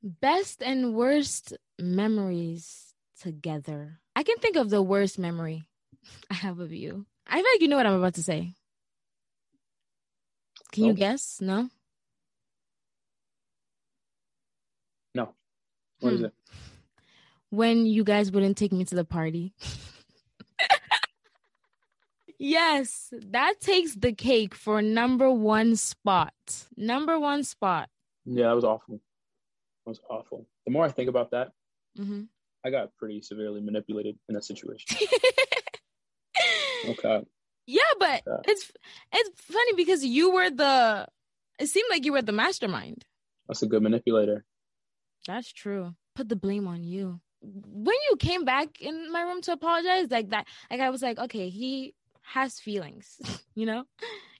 [0.02, 4.00] Best and worst memories together.
[4.16, 5.64] I can think of the worst memory
[6.30, 7.06] I have of you.
[7.26, 8.54] I feel like you know what I'm about to say.
[10.72, 11.38] Can you guess?
[11.40, 11.70] No?
[15.14, 15.34] No.
[16.00, 16.26] What is Hmm.
[16.26, 16.34] it?
[17.50, 19.54] when you guys wouldn't take me to the party.
[22.38, 26.32] yes, that takes the cake for number one spot.
[26.76, 27.88] Number one spot.
[28.24, 29.00] Yeah, that was awful.
[29.84, 30.46] That was awful.
[30.66, 31.52] The more I think about that,
[31.96, 32.22] hmm
[32.66, 34.96] I got pretty severely manipulated in that situation.
[36.86, 37.22] Okay.
[37.66, 38.40] yeah, but Yeah.
[38.46, 38.70] it's
[39.12, 41.06] it's funny because you were the.
[41.58, 43.04] It seemed like you were the mastermind.
[43.48, 44.44] That's a good manipulator.
[45.26, 45.94] That's true.
[46.14, 47.20] Put the blame on you.
[47.40, 51.18] When you came back in my room to apologize, like that, like I was like,
[51.18, 51.94] okay, he
[52.32, 53.20] has feelings,
[53.54, 53.84] you know,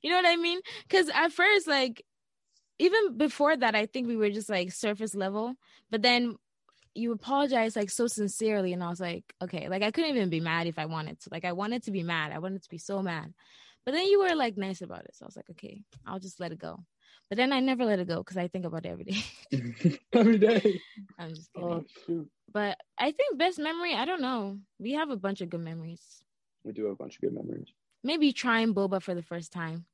[0.02, 0.60] you know what I mean?
[0.88, 2.04] Because at first, like,
[2.78, 5.54] even before that, I think we were just like surface level.
[5.90, 6.36] But then
[6.94, 10.40] you apologize like so sincerely, and I was like, okay, like I couldn't even be
[10.40, 11.28] mad if I wanted to.
[11.30, 12.32] Like I wanted to be mad.
[12.32, 13.32] I wanted to be so mad.
[13.84, 16.40] But then you were like nice about it, so I was like, okay, I'll just
[16.40, 16.80] let it go.
[17.28, 19.22] But then I never let it go because I think about it every day.
[20.12, 20.80] Every day.
[21.18, 21.72] I'm just oh, kidding.
[21.72, 22.30] Oh shoot.
[22.52, 24.58] But I think best memory, I don't know.
[24.78, 26.23] We have a bunch of good memories.
[26.64, 27.68] We do have a bunch of good memories.
[28.02, 29.84] Maybe trying boba for the first time.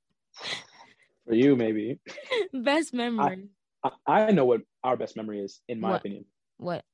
[1.26, 1.98] For you, maybe.
[2.52, 3.48] best memory.
[3.84, 6.00] I, I know what our best memory is, in my What?
[6.00, 6.24] opinion.
[6.58, 6.84] what?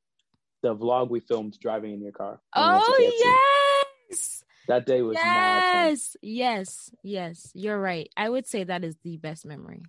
[0.63, 2.41] The vlog we filmed driving in your car.
[2.55, 4.43] when we went to Oh yes.
[4.69, 5.63] That day was mad.
[5.91, 6.17] Yes.
[6.23, 6.91] Yes.
[7.03, 7.51] Yes.
[7.55, 8.09] You're right.
[8.17, 9.83] I would say that is the best memory.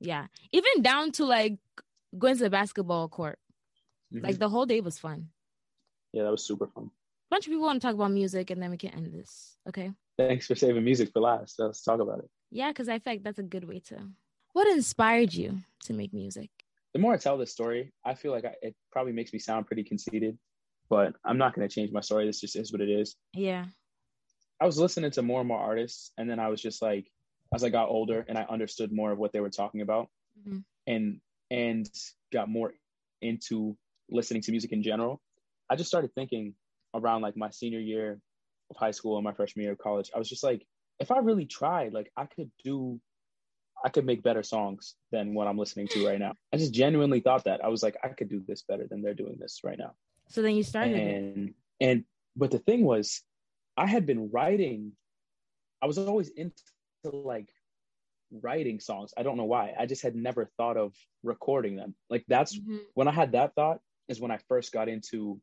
[0.00, 0.26] Yeah.
[0.50, 1.58] Even down to like
[2.18, 3.38] going to the basketball court.
[4.12, 4.24] Mhm.
[4.24, 5.28] Like the whole day was fun.
[6.12, 6.90] yeah, that was super fun.
[7.32, 9.56] Bunch of people want to talk about music and then we can end this.
[9.68, 9.90] Okay.
[10.18, 11.56] Thanks for saving music for last.
[11.56, 12.28] So let's talk about it.
[12.50, 13.96] Yeah, because I feel like that's a good way to.
[14.52, 16.50] What inspired you to make music?
[16.92, 19.66] The more I tell this story, I feel like I, it probably makes me sound
[19.66, 20.36] pretty conceited,
[20.90, 22.26] but I'm not going to change my story.
[22.26, 23.16] This just is what it is.
[23.32, 23.64] Yeah.
[24.60, 27.10] I was listening to more and more artists, and then I was just like,
[27.54, 30.08] as I got older and I understood more of what they were talking about,
[30.38, 30.64] Mhm.
[30.86, 31.20] and
[31.50, 31.90] and
[32.32, 32.72] got more
[33.22, 33.76] into
[34.10, 35.20] listening to music in general,
[35.70, 36.54] I just started thinking
[36.94, 38.18] around like my senior year
[38.70, 40.10] of high school and my freshman year of college.
[40.14, 40.66] I was just like,
[41.00, 43.00] if I really tried, like I could do,
[43.84, 46.34] I could make better songs than what I'm listening to right now.
[46.52, 47.64] I just genuinely thought that.
[47.64, 49.92] I was like, I could do this better than they're doing this right now
[50.28, 51.16] So then you started it.
[51.16, 52.04] and and
[52.36, 53.22] but the thing was
[53.76, 54.92] i had been writing
[55.82, 56.54] i was always into
[57.12, 57.48] like
[58.40, 62.24] writing songs i don't know why i just had never thought of recording them like
[62.28, 62.80] that's Mhm.
[62.94, 65.40] when i had that thought is when i first got into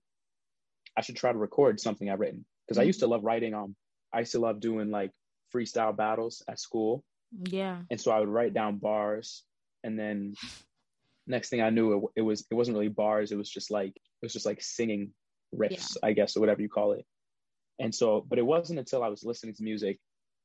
[1.00, 3.76] i should try to record something i've written because i used to love writing um
[4.14, 5.12] i used to love doing like
[5.54, 7.04] freestyle battles at school
[7.58, 7.78] Yeah.
[7.90, 9.44] and so I would write down bars,
[9.86, 10.34] and then
[11.26, 13.32] next thing I knew, it, it was it wasn't really bars.
[13.32, 15.12] It was just like it was just like singing
[15.62, 17.06] riffs, I guess, or whatever you call it.
[17.80, 20.00] And so, but it wasn't until I was listening to music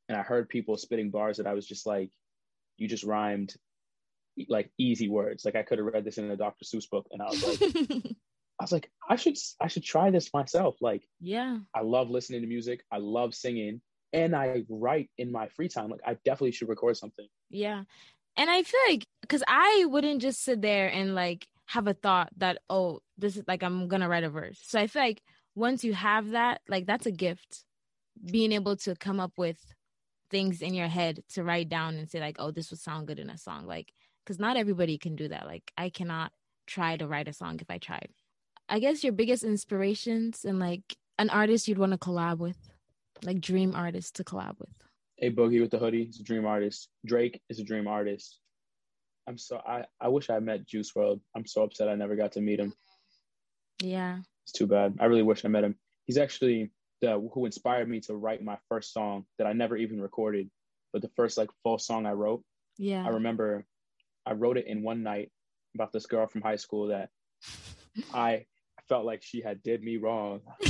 [0.09, 2.11] and I heard people spitting bars that I was just like,
[2.79, 3.55] you just rhymed
[4.49, 5.45] like easy words.
[5.45, 6.65] Like I could have read this in a Dr.
[6.65, 7.61] Seuss book, and I was like,
[8.61, 10.77] I was like, I should I should try this myself.
[10.81, 11.59] Like yeah.
[11.75, 12.85] I love listening to music.
[12.91, 13.81] I love singing,
[14.13, 15.91] and I write in my free time.
[15.91, 17.27] Like I definitely should record something.
[17.51, 17.83] Yeah.
[18.37, 22.29] And I feel like because I wouldn't just sit there and like have a thought
[22.37, 24.61] that, oh, this is like I'm gonna write a verse.
[24.63, 25.23] So I feel like
[25.55, 27.65] once you have that, like that's a gift.
[28.25, 29.59] Being able to come up with
[30.31, 33.19] things in your head to write down and say, like, oh, this would sound good
[33.19, 33.67] in a song.
[33.67, 33.93] Like,
[34.25, 35.47] because not everybody can do that.
[35.47, 36.33] Like I cannot
[36.67, 38.09] try to write a song if I tried.
[38.69, 42.59] I guess your biggest inspirations and like an artist you'd want to collab with,
[43.23, 44.73] like dream artist to collab with.
[45.21, 46.89] A Boogie with the hoodie is a dream artist.
[47.07, 48.41] Drake is a dream artist.
[49.27, 51.21] I'm so I I wish I met Juice WRLD.
[51.37, 52.75] I'm so upset I never got to meet him.
[53.81, 54.19] Yeah.
[54.45, 54.97] It's too bad.
[55.01, 55.77] I really wish I met him.
[56.07, 60.01] He's actually the who inspired me to write my first song that I never even
[60.01, 60.51] recorded,
[60.93, 62.43] but the first like full song I wrote.
[62.77, 63.05] Yeah.
[63.05, 63.65] I remember
[64.27, 65.31] I wrote it in one night
[65.75, 67.11] about this girl from high school that
[68.15, 68.47] I
[68.89, 70.41] felt like she had did me wrong.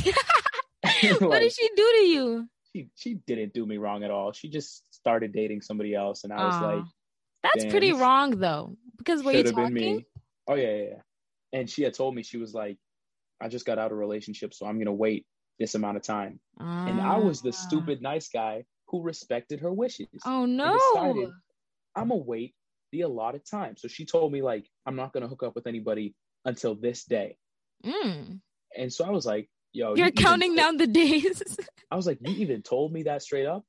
[1.20, 2.48] what did she do to you?
[2.74, 4.32] she she didn't do me wrong at all.
[4.32, 6.84] She just started dating somebody else, and I was like,
[7.42, 8.76] That's pretty wrong though.
[8.98, 9.96] Because were you should have been talking?
[9.96, 10.06] me.
[10.48, 11.00] Oh yeah, yeah, yeah.
[11.52, 12.76] And she had told me she was like,
[13.40, 15.26] I just got out of a relationship, so I'm gonna wait
[15.58, 16.40] this amount of time.
[16.58, 17.52] And I was the Ah.
[17.52, 20.08] stupid nice guy who respected her wishes.
[20.26, 20.72] Oh no.
[20.94, 21.30] decided
[21.96, 22.54] I'm gonna wait
[22.92, 23.76] the allotted time.
[23.76, 27.36] So she told me like I'm not gonna hook up with anybody until this day.
[27.84, 28.40] Mm.
[28.76, 31.42] And so I was like, yo, you You're even counting to- down the days.
[31.90, 33.64] I was like, you even told me that straight up.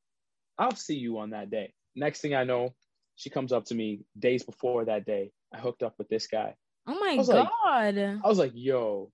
[0.58, 1.74] I'll see you on that day.
[1.96, 2.74] Next thing I know,
[3.16, 5.32] she comes up to me days before that day.
[5.54, 6.56] I hooked up with this guy.
[6.88, 7.98] oh my like, god.
[8.24, 9.12] I was like, yo,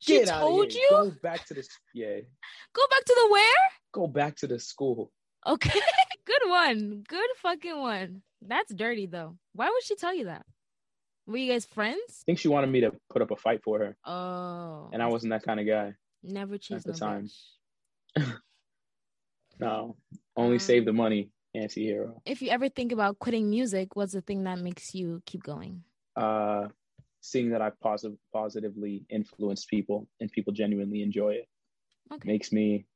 [0.00, 0.80] she told here.
[0.80, 0.88] you?
[0.90, 2.20] Go back to the yeah.
[2.74, 3.64] Go back to the where?
[3.92, 5.12] Go back to the school.
[5.46, 5.80] Okay.
[6.24, 7.04] Good one.
[7.06, 8.22] Good fucking one.
[8.40, 9.36] That's dirty though.
[9.52, 10.46] Why would she tell you that?
[11.26, 12.00] Were you guys friends?
[12.22, 14.90] I think she wanted me to put up a fight for her, Oh.
[14.92, 15.94] and I wasn't that kind of guy.
[16.22, 17.28] never choose the no time.
[19.58, 19.96] No,
[20.36, 22.22] only Um, save the money, anti-hero.
[22.24, 25.84] If you ever think about quitting music, what's the thing that makes you keep going?
[26.16, 26.68] Uh,
[27.20, 31.48] seeing that I've posi- positively influenced people and people genuinely enjoy it
[32.10, 32.26] Okay.
[32.26, 32.86] makes me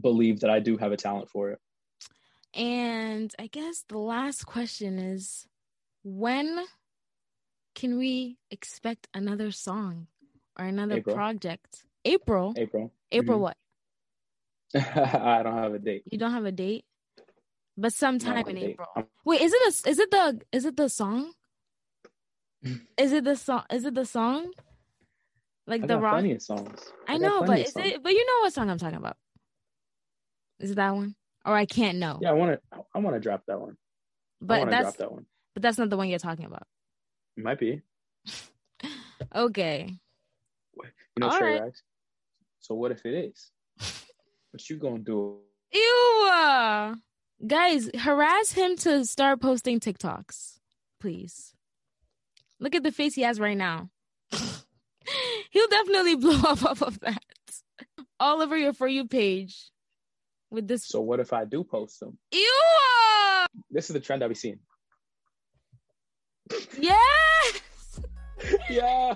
[0.00, 1.60] believe that I do have a talent for it.
[2.54, 5.46] And I guess the last question is
[6.02, 6.64] when
[7.78, 10.08] can we expect another song
[10.58, 11.14] or another April.
[11.14, 11.84] project?
[12.04, 12.52] April.
[12.56, 12.92] April.
[13.12, 13.42] April Mhm.
[13.42, 13.56] what?
[14.74, 16.02] I don't have a date.
[16.10, 16.84] You don't have a date?
[17.76, 18.58] But sometime in.
[18.58, 18.88] April.
[19.24, 21.32] Wait, is it a, is it the is it the song?
[22.98, 24.50] is it the song is it the song?
[25.68, 26.80] Like I the rock plenty of songs.
[27.06, 27.86] I got know, but is songs.
[27.86, 29.16] it but you know what song I'm talking about?
[30.58, 31.14] Is it that one?
[31.44, 32.18] Or I can't know.
[32.20, 32.84] Yeah, I want to.
[32.92, 33.76] I want to drop that one.
[34.40, 35.26] But that's drop that one.
[35.54, 36.66] but that's not the one you're talking about.
[37.38, 37.80] It might be.
[39.32, 39.94] Okay.
[40.76, 41.72] You know, All Trey right.
[42.58, 43.52] So what if it is?
[44.50, 45.38] What you gonna do?
[45.72, 46.96] Ew.
[47.46, 50.58] Guys, harass him to start posting TikToks,
[51.00, 51.54] please.
[52.58, 53.90] Look at the face he has right now.
[54.32, 57.22] He'll definitely blow up off of that.
[58.18, 59.70] All over your For You page
[60.50, 60.84] with this.
[60.88, 62.18] So what if I do post them?
[62.32, 63.46] Ew.
[63.70, 64.58] This is the trend I be seeing.
[66.50, 66.66] Yes.
[66.80, 67.27] yeah.
[68.70, 69.14] Yeah.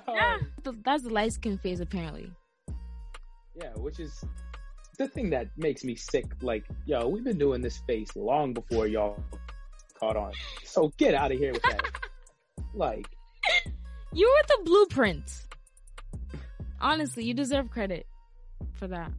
[0.84, 2.30] That's the light skin phase, apparently.
[3.54, 4.24] Yeah, which is
[4.98, 6.24] the thing that makes me sick.
[6.40, 9.22] Like, yo, we've been doing this face long before y'all
[9.98, 10.32] caught on.
[10.64, 11.82] So get out of here with that.
[12.74, 13.06] like,
[14.12, 15.44] You were the blueprint.
[16.80, 18.06] Honestly, you deserve credit
[18.74, 19.12] for that.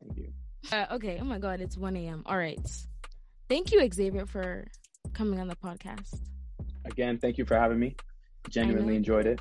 [0.00, 0.32] thank you.
[0.70, 1.18] Uh, okay.
[1.20, 2.22] Oh my God, it's 1 a.m.
[2.26, 2.60] All right.
[3.48, 4.66] Thank you, Xavier, for
[5.12, 6.20] coming on the podcast.
[6.84, 7.96] Again, thank you for having me.
[8.48, 9.40] Genuinely enjoyed it.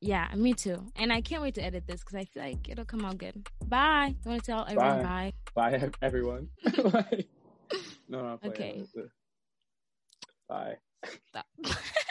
[0.00, 0.86] Yeah, me too.
[0.96, 3.48] And I can't wait to edit this because I feel like it'll come out good.
[3.66, 4.14] Bye.
[4.24, 5.32] You want to tell everyone bye?
[5.54, 6.48] Bye, everyone.
[6.78, 7.28] Like,
[8.08, 8.86] no, no, I'm playing.
[8.96, 9.08] Okay.
[10.48, 10.76] Bye.
[11.28, 11.46] Stop.